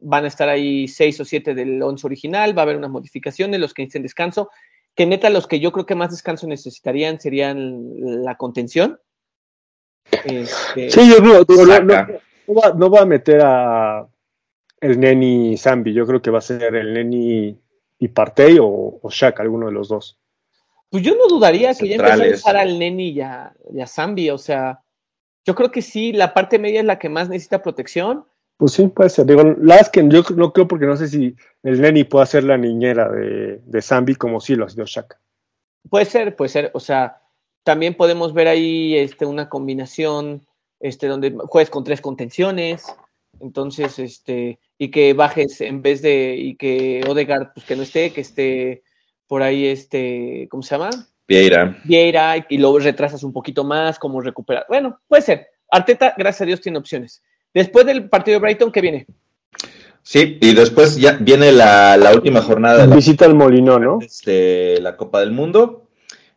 [0.00, 3.58] van a estar ahí 6 o 7 del 11 original, va a haber unas modificaciones,
[3.58, 4.50] los que necesiten descanso,
[4.94, 9.00] que neta los que yo creo que más descanso necesitarían serían la contención.
[10.24, 14.08] Este, sí, yo no, no, no, va, a meter a
[14.80, 17.58] el Neni Zambi, yo creo que va a ser el Neni
[17.98, 20.17] y Partey o, o Shaq, alguno de los dos.
[20.90, 23.54] Pues yo no dudaría que ya empezara a usar al Neni y a,
[23.86, 24.82] Zambi, o sea,
[25.46, 28.24] yo creo que sí, la parte media es la que más necesita protección.
[28.56, 29.26] Pues sí, puede ser.
[29.26, 33.08] Digo, Lasken, yo no creo porque no sé si el Neni puede ser la niñera
[33.08, 35.18] de, de Zambi como sí lo ha sido Shaq.
[35.88, 36.70] Puede ser, puede ser.
[36.74, 37.22] O sea,
[37.64, 40.46] también podemos ver ahí este, una combinación
[40.80, 42.86] este, donde juegues con tres contenciones.
[43.40, 48.12] Entonces, este, y que bajes en vez de, y que Odegaard, pues que no esté,
[48.12, 48.82] que esté
[49.28, 50.90] por ahí, este, ¿cómo se llama?
[51.28, 51.78] Vieira.
[51.84, 54.64] Vieira, y luego retrasas un poquito más, como recuperar.
[54.68, 55.46] Bueno, puede ser.
[55.70, 57.22] Arteta, gracias a Dios, tiene opciones.
[57.52, 59.06] Después del partido de Brighton, ¿qué viene?
[60.02, 62.86] Sí, y después ya viene la, última jornada.
[62.86, 63.98] De Visita al Molino, ¿no?
[64.00, 65.88] Este, la Copa del Mundo.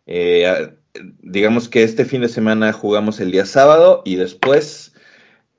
[0.05, 0.73] Eh,
[1.21, 4.93] digamos que este fin de semana jugamos el día sábado y después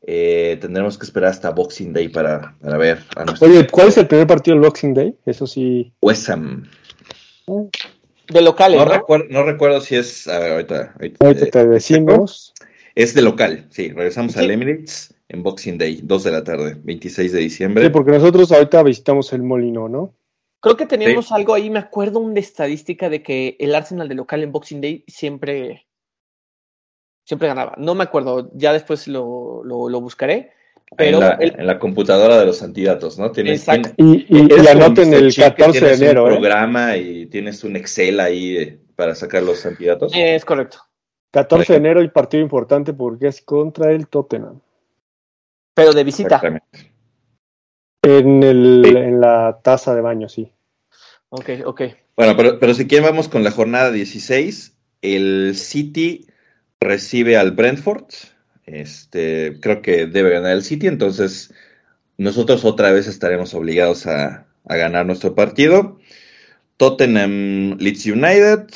[0.03, 3.05] eh, tendremos que esperar hasta Boxing Day para, ver.
[3.41, 5.17] Oye, ¿cuál es el primer partido del Boxing Day?
[5.25, 5.93] Eso sí.
[6.03, 6.69] West Ham.
[7.47, 8.79] De locales.
[8.79, 10.29] No, Recuerdo, no recuerdo si es.
[10.29, 10.95] A ver, ahorita.
[11.21, 12.55] Ahorita, te decimos.
[12.95, 13.89] Es de local, sí.
[13.89, 17.85] Regresamos al Emirates en Boxing Day, 2 de la tarde, 26 de diciembre.
[17.85, 20.15] Sí, porque nosotros ahorita visitamos el Molino, ¿no?
[20.61, 24.15] Creo que teníamos algo ahí, me acuerdo un de estadística de que el Arsenal de
[24.15, 25.87] local en Boxing Day siempre
[27.25, 27.75] siempre ganaba.
[27.79, 30.53] No me acuerdo, ya después lo, lo, buscaré.
[30.97, 33.33] Pero en la, computadora de los antidatos, ¿no?
[33.33, 33.67] Tienes,
[33.97, 36.25] y, y, la anoten el 14 de enero.
[36.25, 36.35] Un ¿eh?
[36.35, 40.13] programa y tienes un Excel ahí para sacar los antidatos.
[40.15, 40.79] Es correcto.
[41.33, 44.61] 14 de enero y partido importante porque es contra el Tottenham.
[45.75, 46.41] Pero de visita.
[48.03, 50.53] En, el, en la taza de baño, sí.
[51.31, 51.83] Ok, ok.
[52.17, 54.77] Bueno, pero, pero si quieren vamos con la jornada 16.
[55.01, 56.27] El City
[56.81, 58.05] recibe al Brentford.
[58.67, 61.53] Este, creo que debe ganar el City, entonces
[62.17, 65.99] nosotros otra vez estaremos obligados a, ganar nuestro partido.
[66.77, 68.69] Tottenham Leeds United,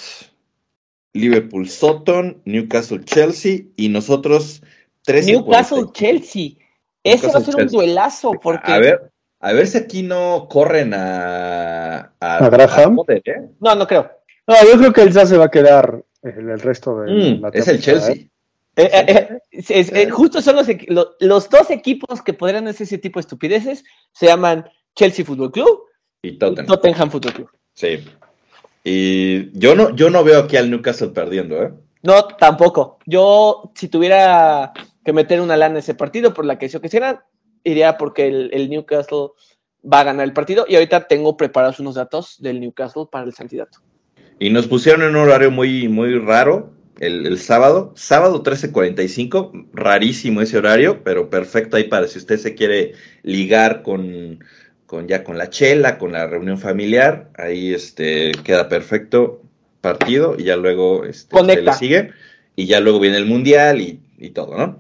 [1.13, 4.63] Liverpool Sutton, Newcastle Chelsea y nosotros
[5.03, 5.27] tres.
[5.27, 6.57] Newcastle Chelsea.
[7.05, 8.73] Ese va a ser un duelazo porque.
[8.73, 12.13] A ver, a ver si aquí no corren a.
[12.19, 12.99] ¿A, Graham?
[13.09, 13.23] ¿eh?
[13.61, 14.11] No, no creo.
[14.47, 17.49] No, yo creo que el se va a quedar en el resto de mm, la
[17.51, 18.15] Es el Chelsea.
[18.15, 18.31] ¿eh?
[18.77, 20.67] Eh, eh, justo son los,
[21.21, 23.85] los, dos equipos que podrían hacer ese tipo de estupideces.
[24.13, 25.81] Se llaman Chelsea Football Club
[26.23, 27.51] y Tottenham, Tottenham Football Club.
[27.73, 28.05] Sí.
[28.85, 31.73] Y yo no, yo no veo aquí al Newcastle perdiendo, ¿eh?
[32.03, 32.99] No, tampoco.
[33.07, 34.73] Yo, si tuviera
[35.05, 37.27] que meter una lana en ese partido, por la que yo quisiera,
[37.65, 39.31] iría porque el, Newcastle
[39.83, 40.67] va a ganar el partido.
[40.69, 43.81] Y ahorita tengo preparados unos datos del Newcastle para el Santidato.
[44.39, 50.59] Y nos pusieron en un horario muy, muy raro el, sábado, sábado 13.45, rarísimo ese
[50.59, 54.45] horario, pero perfecto ahí para si usted se quiere ligar con,
[54.87, 59.43] con ya con la chela, con la reunión familiar, ahí este queda perfecto
[59.81, 62.11] partido y ya luego este, se le sigue
[62.57, 64.79] y ya luego viene el mundial y, y todo, ¿no?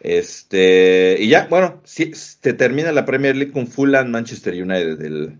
[0.00, 5.38] Este, y ya, bueno, si, te termina la Premier League con Fulham Manchester United el,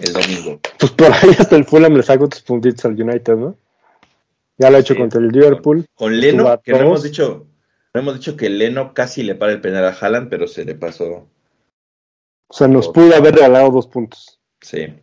[0.00, 0.60] el domingo.
[0.78, 3.56] Pues por ahí hasta el Fulham le saco tus puntitos al United, ¿no?
[4.58, 5.86] Ya lo ha hecho contra el Liverpool.
[5.94, 7.46] Con, Leno, que no hemos dicho,
[7.94, 10.74] no hemos dicho que Leno casi le para el penal a Haaland, pero se le
[10.74, 11.28] pasó.
[12.48, 14.40] O sea, nos pudo haber regalado dos puntos.
[14.60, 14.94] Sí.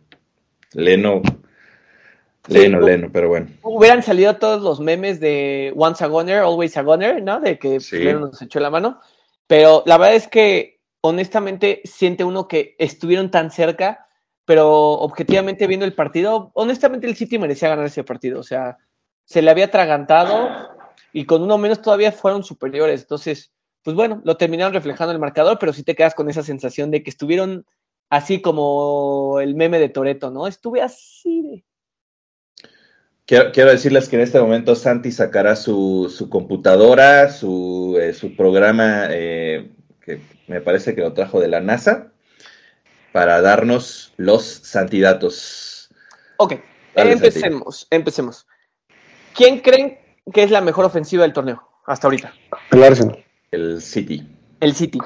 [0.72, 1.22] Leno.
[2.48, 3.48] Leno, Leno, pero bueno.
[3.62, 7.40] Hubieran salido todos los memes de Once a Goner, Always a Goner, ¿no?
[7.40, 9.00] De que Leno nos echó la mano.
[9.46, 14.06] Pero la verdad es que, honestamente, siente uno que estuvieron tan cerca,
[14.44, 18.38] pero objetivamente viendo el partido, honestamente el City merecía ganar ese partido.
[18.38, 18.78] O sea,
[19.26, 20.48] se le había atragantado
[21.12, 23.02] y con uno menos todavía fueron superiores.
[23.02, 23.52] Entonces,
[23.82, 27.02] pues bueno, lo terminaron reflejando el marcador, pero sí te quedas con esa sensación de
[27.02, 27.66] que estuvieron
[28.08, 30.46] así como el meme de Toreto, ¿no?
[30.46, 31.64] Estuve así de...
[33.26, 39.08] Quiero, decirles que en este momento Santi sacará su, su computadora, su, eh, su programa
[39.10, 42.12] eh, que me parece que lo trajo de la NASA,
[43.12, 45.90] para darnos los santidatos.
[46.36, 46.54] Ok,
[46.94, 48.46] empecemos, empecemos.
[49.36, 49.98] ¿Quién creen
[50.32, 52.32] que es la mejor ofensiva del torneo hasta ahorita?
[52.70, 53.24] El Arsenal.
[53.50, 54.26] El City.
[54.60, 54.98] El City.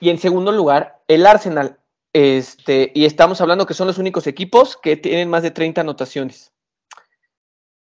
[0.00, 1.78] Y en segundo lugar, el Arsenal.
[2.12, 6.52] Este, y estamos hablando que son los únicos equipos que tienen más de 30 anotaciones.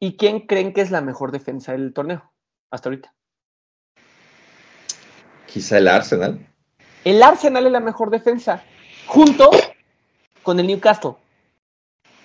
[0.00, 2.30] ¿Y quién creen que es la mejor defensa del torneo
[2.70, 3.14] hasta ahorita?
[5.46, 6.44] Quizá el Arsenal.
[7.04, 8.64] El Arsenal es la mejor defensa,
[9.06, 9.50] junto
[10.42, 11.14] con el Newcastle.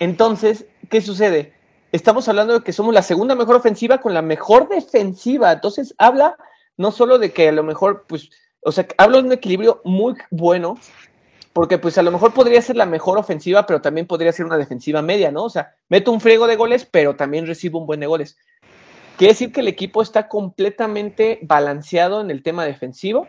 [0.00, 1.53] Entonces, ¿qué sucede?
[1.94, 5.52] Estamos hablando de que somos la segunda mejor ofensiva con la mejor defensiva.
[5.52, 6.36] Entonces, habla
[6.76, 8.30] no solo de que a lo mejor, pues,
[8.62, 10.76] o sea, habla de un equilibrio muy bueno,
[11.52, 14.58] porque pues a lo mejor podría ser la mejor ofensiva, pero también podría ser una
[14.58, 15.44] defensiva media, ¿no?
[15.44, 18.36] O sea, meto un friego de goles, pero también recibo un buen de goles.
[19.16, 23.28] Quiere decir que el equipo está completamente balanceado en el tema defensivo,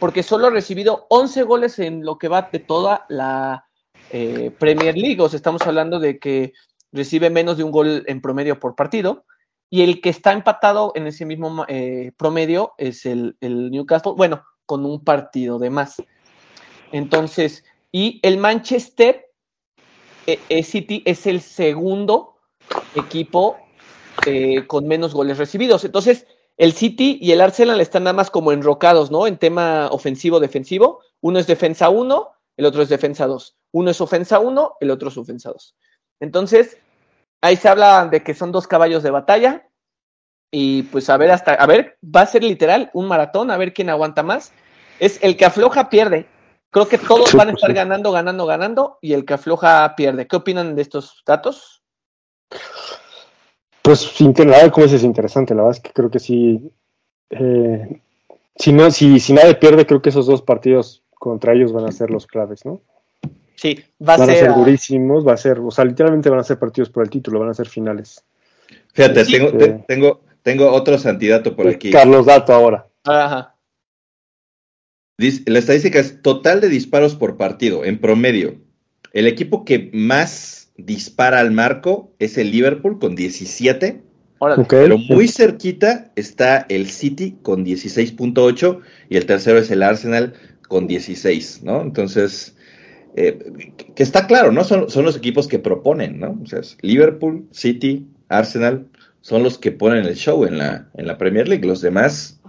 [0.00, 3.66] porque solo ha recibido 11 goles en lo que va de toda la
[4.10, 5.20] eh, Premier League.
[5.20, 6.54] O sea, estamos hablando de que
[6.92, 9.24] recibe menos de un gol en promedio por partido.
[9.68, 14.84] Y el que está empatado en ese mismo eh, promedio es el, Newcastle, bueno, con
[14.84, 16.02] un partido de más.
[16.90, 19.30] Entonces, y el Manchester
[20.26, 22.36] eh, eh, City es el segundo
[22.94, 23.58] equipo
[24.66, 25.84] con menos goles recibidos.
[25.84, 26.26] Entonces,
[26.58, 29.26] el City y el Arsenal están nada más como enrocados, ¿no?
[29.26, 31.00] En tema ofensivo-defensivo.
[31.22, 32.28] Uno es defensa 1,
[32.58, 33.56] el otro es defensa 2.
[33.72, 35.74] Uno es ofensa 1, el otro es ofensa 2.
[36.20, 36.78] Entonces,
[37.40, 39.66] ahí se habla de que son dos caballos de batalla.
[40.52, 43.72] Y pues a ver hasta, a ver, va a ser literal un maratón, a ver
[43.72, 44.52] quién aguanta más.
[44.98, 46.26] Es el que afloja pierde.
[46.70, 50.28] Creo que todos van a estar ganando, ganando, ganando, y el que afloja pierde.
[50.28, 51.82] ¿Qué opinan de estos datos?
[53.82, 56.70] Pues la verdad como es interesante, la verdad es que creo que sí.
[57.30, 58.00] Eh,
[58.56, 61.92] si no, si, si nadie pierde, creo que esos dos partidos contra ellos van a
[61.92, 62.82] ser los claves, ¿no?
[63.60, 66.58] Sí, va van a ser, durísimos, va a ser, o sea, literalmente van a ser
[66.58, 68.24] partidos por el título, van a ser finales.
[68.94, 71.90] Fíjate, tengo, tengo, tengo otro santidato por aquí.
[71.90, 72.86] Carlos Dato ahora.
[73.04, 73.54] Ajá.
[75.18, 78.54] La estadística es total de disparos por partido, en promedio.
[79.12, 84.00] El equipo que más dispara al marco es el Liverpool con 17.
[84.70, 88.80] Pero muy cerquita está el City con 16.8
[89.10, 90.32] y el tercero es el Arsenal
[90.66, 91.82] con 16, ¿no?
[91.82, 92.56] Entonces,
[93.16, 94.64] eh, que está claro, ¿no?
[94.64, 96.38] Son, son los equipos que proponen, ¿no?
[96.42, 98.86] O sea, Liverpool, City, Arsenal,
[99.20, 101.66] son los que ponen el show en la, en la Premier League.
[101.66, 102.40] Los demás,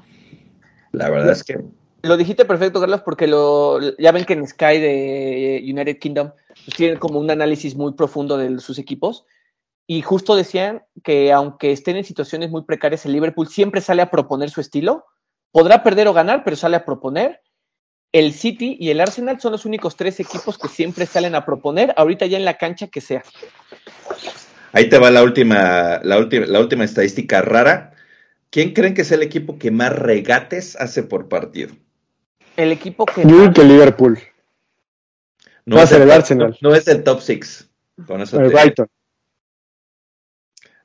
[0.91, 1.59] la verdad es que...
[2.03, 6.32] Lo dijiste perfecto, Carlos, porque lo, ya ven que en Sky de United Kingdom
[6.66, 9.26] pues, tienen como un análisis muy profundo de sus equipos.
[9.86, 14.09] Y justo decían que aunque estén en situaciones muy precarias, el Liverpool siempre sale a
[14.09, 15.05] proponer su estilo.
[15.51, 17.41] Podrá perder o ganar, pero sale a proponer.
[18.12, 21.93] El City y el Arsenal son los únicos tres equipos que siempre salen a proponer,
[21.95, 23.24] ahorita ya en la cancha que sea.
[24.74, 27.93] Ahí te va la última, la última, la última estadística rara.
[28.49, 31.74] ¿Quién creen que es el equipo que más regates hace por partido?
[32.57, 33.24] El equipo que.
[33.24, 34.20] Yo que Liverpool.
[35.66, 36.57] No Va es el, Arsenal.
[36.62, 37.70] No, es el top six.
[38.07, 38.88] Con eso el Brighton.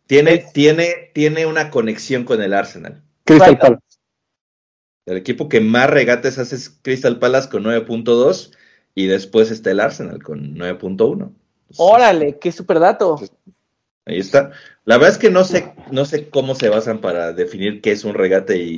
[0.07, 3.03] Tiene, tiene, tiene una conexión con el Arsenal.
[3.25, 3.86] Crystal Palace.
[5.07, 8.53] El equipo que más regates hace es Crystal Palace con 9.2
[8.95, 11.31] y después está el Arsenal con 9.1.
[11.77, 13.21] Órale, qué super dato.
[14.05, 14.51] Ahí está.
[14.85, 18.05] La verdad es que no sé, no sé cómo se basan para definir qué es
[18.05, 18.77] un regate y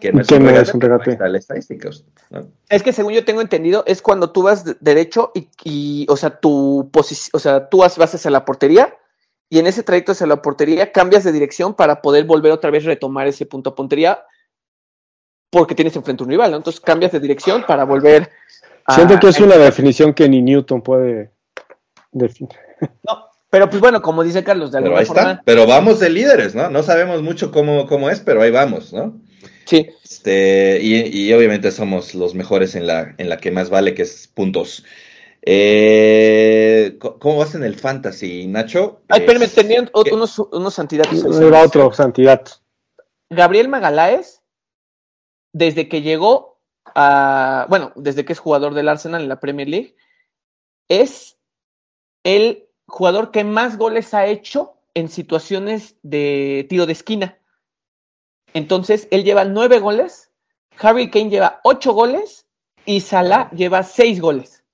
[0.00, 0.46] qué no es, un,
[0.80, 1.90] regate, la estadística,
[2.68, 5.32] Es que según yo tengo entendido, es cuando tú vas derecho
[5.64, 8.96] y, o sea, tu posición, o sea, tú vas, vas hacia la portería
[9.50, 12.84] y en ese trayecto hacia la portería cambias de dirección para poder volver otra vez
[12.84, 14.24] retomar ese punto a puntería
[15.50, 16.56] porque tienes enfrente un rival, ¿no?
[16.58, 18.30] Entonces cambias de dirección para volver
[18.86, 18.94] a...
[18.94, 21.32] Siento que es una definición que ni Newton puede
[22.12, 22.56] definir.
[23.06, 25.42] No, pero pues bueno, como dice Carlos, de alguna pero forma...
[25.44, 26.70] Pero vamos de líderes, ¿no?
[26.70, 29.20] No sabemos mucho cómo, cómo es, pero ahí vamos, ¿no?
[29.66, 29.90] Sí.
[30.02, 34.28] Este, y, obviamente somos los mejores en la, en la que más vale, que es
[34.28, 34.84] puntos.
[35.42, 39.02] Eh, ¿Cómo vas en el fantasy, Nacho?
[39.08, 40.78] Ay, espérame, tenían unos, unos.
[40.78, 42.52] Era otro santidato.
[43.30, 44.39] Gabriel Magaláes,
[45.52, 46.58] desde que llegó
[46.94, 49.96] a, bueno, desde que es jugador del Arsenal en la Premier League,
[50.88, 51.36] es
[52.24, 57.38] el jugador que más goles ha hecho en situaciones de tiro de esquina.
[58.52, 60.30] Entonces, él lleva nueve goles,
[60.78, 62.46] Harry Kane lleva ocho goles
[62.84, 64.64] y Salah lleva seis goles.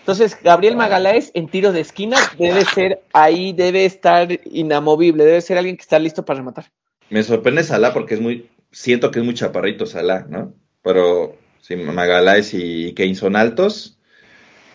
[0.00, 5.56] Entonces, Gabriel Magaláes en tiro de esquina debe ser ahí, debe estar inamovible, debe ser
[5.56, 6.70] alguien que está listo para rematar.
[7.08, 10.52] Me sorprende Salah porque es muy, siento que es muy chaparrito Salah, ¿no?
[10.82, 13.96] Pero si Magaláes y Kane son altos,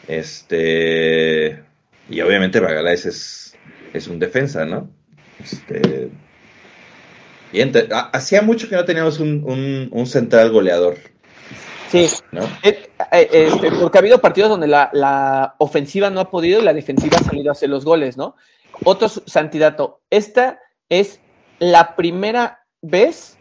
[0.07, 1.61] este,
[2.09, 3.57] y obviamente Magaláes es,
[3.93, 4.89] es un defensa, ¿no?
[5.43, 6.09] Este,
[8.13, 10.97] hacía mucho que no teníamos un, un, central goleador.
[11.91, 12.43] Sí, ¿no?
[12.63, 16.63] Eh, eh, este, porque ha habido partidos donde la, la, ofensiva no ha podido y
[16.63, 18.35] la defensiva ha salido a hacer los goles, ¿no?
[18.85, 21.19] Otro santidato, esta es
[21.59, 23.38] la primera vez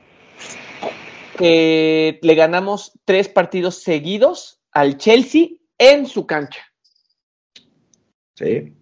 [1.39, 6.61] que le ganamos tres partidos seguidos al Chelsea en su cancha.
[8.35, 8.75] Sí.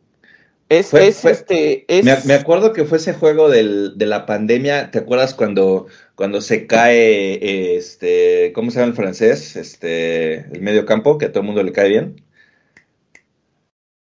[0.68, 1.86] Es, este.
[2.24, 4.90] Me, acuerdo que fue ese juego del, de la pandemia.
[4.90, 5.86] ¿Te acuerdas cuando,
[6.16, 8.52] cuando se cae este.
[8.52, 9.54] ¿Cómo se llama el francés?
[9.54, 10.40] Este.
[10.52, 12.22] El medio campo, que a todo el mundo le cae bien.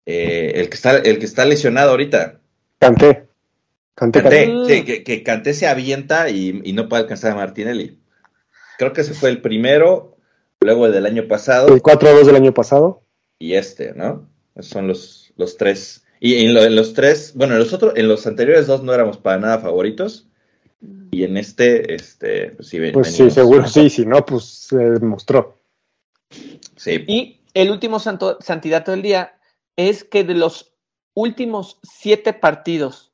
[0.07, 2.39] Eh, el, que está, el que está lesionado ahorita.
[2.78, 3.26] Canté.
[3.97, 4.20] Canté,
[4.68, 7.99] Sí, que, que Canté se avienta y, y, no puede alcanzar a Martinelli.
[8.79, 10.16] Creo que ese fue el primero,
[10.61, 11.68] luego el del año pasado.
[11.68, 13.03] El 4-2 del año pasado.
[13.39, 14.29] Y este, ¿no?
[14.55, 16.05] Esos son los, los tres.
[16.20, 19.39] Y en, los tres, bueno, en los otros, en los anteriores dos no éramos para
[19.39, 20.29] nada favoritos.
[21.11, 25.59] Y en este, este, pues sí, pues sí, seguro, sí, si no, pues se demostró.
[26.77, 27.05] Sí.
[27.07, 29.39] Y el último santo, santidato del día
[29.77, 30.74] es que de los
[31.14, 33.12] últimos siete partidos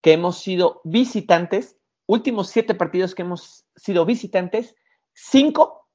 [0.00, 1.76] que hemos sido visitantes,
[2.06, 4.74] últimos siete partidos que hemos sido visitantes,
[5.12, 5.88] cinco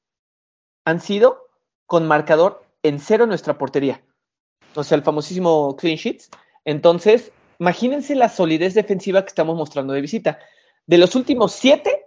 [0.86, 1.50] han sido
[1.86, 4.04] con marcador en cero en nuestra portería
[4.76, 6.30] o sea, el famosísimo clean sheets.
[6.66, 10.40] Entonces, imagínense la solidez defensiva que estamos mostrando de visita.
[10.86, 12.06] De los últimos siete,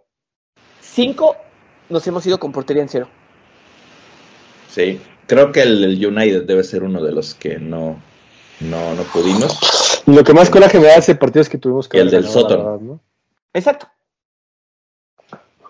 [0.81, 1.37] cinco
[1.89, 3.09] nos hemos ido con portería en cero.
[4.70, 8.01] Sí, creo que el, United debe ser uno de los que no,
[8.61, 10.03] no, no pudimos.
[10.07, 11.99] Lo que más coraje me da ese partido es que tuvimos que...
[11.99, 13.01] El del Soto.
[13.55, 13.89] Exacto.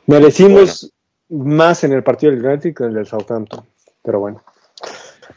[0.06, 0.92] Merecimos
[1.28, 3.64] más en el partido del United que en el del Southampton,
[4.02, 4.42] pero bueno.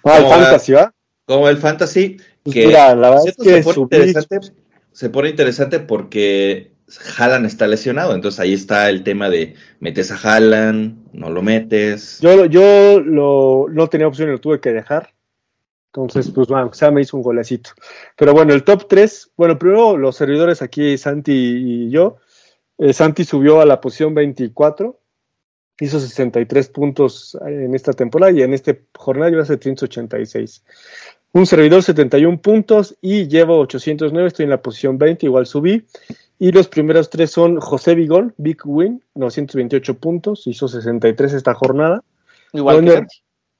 [0.03, 0.93] Ah, el Fantasy, ¿va?
[1.29, 4.39] Como el fantasy, pues que, la verdad es que se, pone interesante,
[4.91, 6.71] se pone interesante porque
[7.19, 12.19] Haaland está lesionado, entonces ahí está el tema de metes a Haaland, no lo metes.
[12.21, 15.13] Yo, yo lo, no tenía opción y lo tuve que dejar.
[15.93, 17.71] Entonces, pues bueno, o sea, me hizo un golecito.
[18.15, 22.17] Pero bueno, el top 3, bueno, primero los servidores aquí, Santi y yo.
[22.79, 24.99] Eh, Santi subió a la posición 24
[25.79, 30.63] hizo 63 puntos en esta temporada y en esta jornada lleva 786.
[31.31, 35.85] Un servidor 71 puntos y llevo 809, estoy en la posición 20, igual subí.
[36.39, 42.03] Y los primeros tres son José Vigón, Big Win, 928 puntos, hizo 63 esta jornada.
[42.53, 43.05] Igual que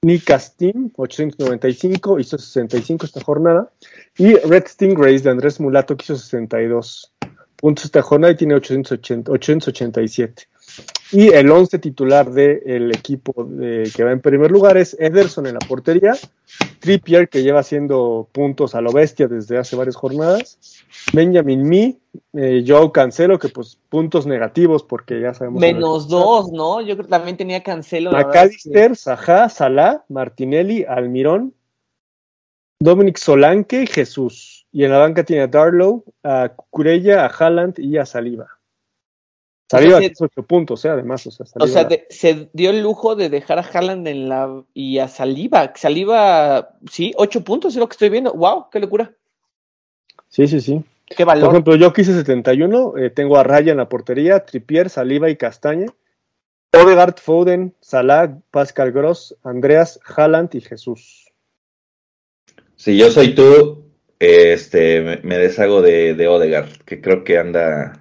[0.01, 3.70] Nick Castin, 895, hizo 65 esta jornada.
[4.17, 7.11] Y Red Stingrays de Andrés Mulato, que hizo 62
[7.60, 10.47] puntos esta jornada y tiene 880, 887.
[11.12, 15.60] Y el 11 titular del equipo que va en primer lugar es Ederson en la
[15.60, 16.14] portería,
[16.80, 20.60] Trippier que lleva haciendo puntos a lo bestia desde hace varias jornadas,
[21.12, 21.97] Benjamin Mee,
[22.34, 25.60] eh, Joe Cancelo que pues puntos negativos porque ya sabemos.
[25.60, 26.80] Menos dos, ¿no?
[26.82, 28.12] Yo creo que también tenía Cancelo.
[28.12, 31.55] McAllister, Saja, Salah, Martinelli, Almirón,
[32.80, 34.59] Dominic Solanke y Jesús.
[34.72, 38.59] Y en la banca tiene a Darlow, a Curella, a Haaland y a Saliba.
[39.70, 40.89] Saliba o 8 puntos, ¿eh?
[40.89, 41.26] además.
[41.28, 44.97] O sea, o sea se dio el lujo de dejar a Haaland en la, y
[44.97, 45.74] a Saliba.
[45.76, 48.34] Saliba, sí, 8 puntos es lo que estoy viendo.
[48.34, 48.70] ¡Wow!
[48.72, 49.13] ¡Qué locura!
[50.28, 50.84] Sí, sí, sí.
[51.05, 51.45] ¿Qué valor?
[51.45, 55.36] Por ejemplo, yo quise 71, eh, tengo a Raya en la portería, Tripier, Saliba y
[55.36, 55.88] Castaña.
[56.72, 61.32] Odegaard, Foden, Salah, Pascal Gross, Andreas, Haaland y Jesús.
[62.76, 63.89] Si yo soy tú,
[64.20, 67.99] este, me, deshago de, de Odegaard, que creo que anda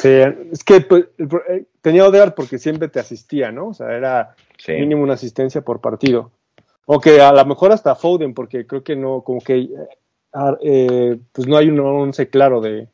[0.00, 0.08] Sí,
[0.50, 3.68] es que pues, eh, tenía Odegaard porque siempre te asistía, ¿no?
[3.68, 4.34] O sea, era
[4.66, 6.32] mínimo una asistencia por partido.
[6.86, 9.68] O que a lo mejor hasta Foden, porque creo que no, como que eh,
[10.62, 12.88] eh, pues no hay un once claro de,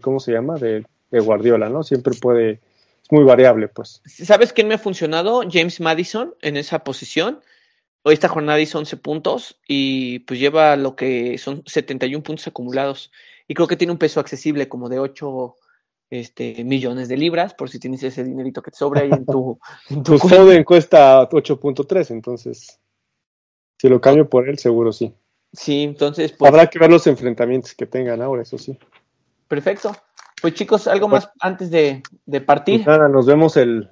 [0.00, 1.84] cómo se llama, de, Guardiola, ¿no?
[1.84, 4.02] Siempre puede, es muy variable, pues.
[4.04, 5.42] ¿Sabes quién me ha funcionado?
[5.48, 7.40] James Madison en esa posición.
[8.02, 13.10] Hoy esta jornada hizo 11 puntos y pues lleva lo que son 71 puntos acumulados.
[13.46, 15.54] Y creo que tiene un peso accesible como de 8
[16.10, 19.58] este, millones de libras, por si tienes ese dinerito que te sobra ahí en tu...
[19.90, 22.78] En tu pues cuesta 8.3, entonces
[23.78, 25.14] si lo cambio por él, seguro sí.
[25.52, 26.32] Sí, entonces...
[26.32, 28.78] Pues, Habrá que ver los enfrentamientos que tengan ahora, eso sí.
[29.46, 29.92] Perfecto.
[30.40, 32.02] Pues chicos, algo más antes de,
[32.46, 32.84] partir.
[32.84, 33.90] Pues nada, nos vemos el,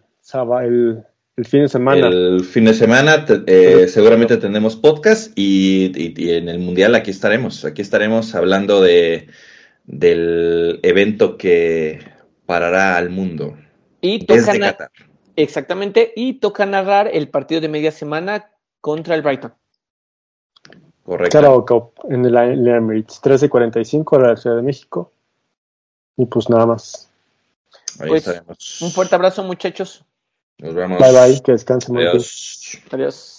[0.63, 1.05] el,
[1.37, 2.07] el, fin de semana.
[2.07, 7.64] El fin de semana eh, seguramente tendremos podcast y, y, en el Mundial aquí estaremos.
[7.64, 9.28] Aquí estaremos hablando de
[9.84, 12.01] del evento que
[12.45, 13.57] parará al mundo.
[14.01, 14.91] Y toca
[15.37, 19.53] Exactamente, y toca narrar el partido de media semana contra el Brighton.
[21.03, 21.93] Correcto.
[22.09, 25.12] en el, Emirates, 13.45 a la Ciudad de México.
[26.16, 27.11] Y pues nada más.
[28.01, 30.05] Ahí pues, Un fuerte abrazo, muchachos.
[30.59, 30.99] Nos vemos.
[30.99, 32.23] Bye bye, que descansen muy bien.
[32.91, 33.36] Adiós.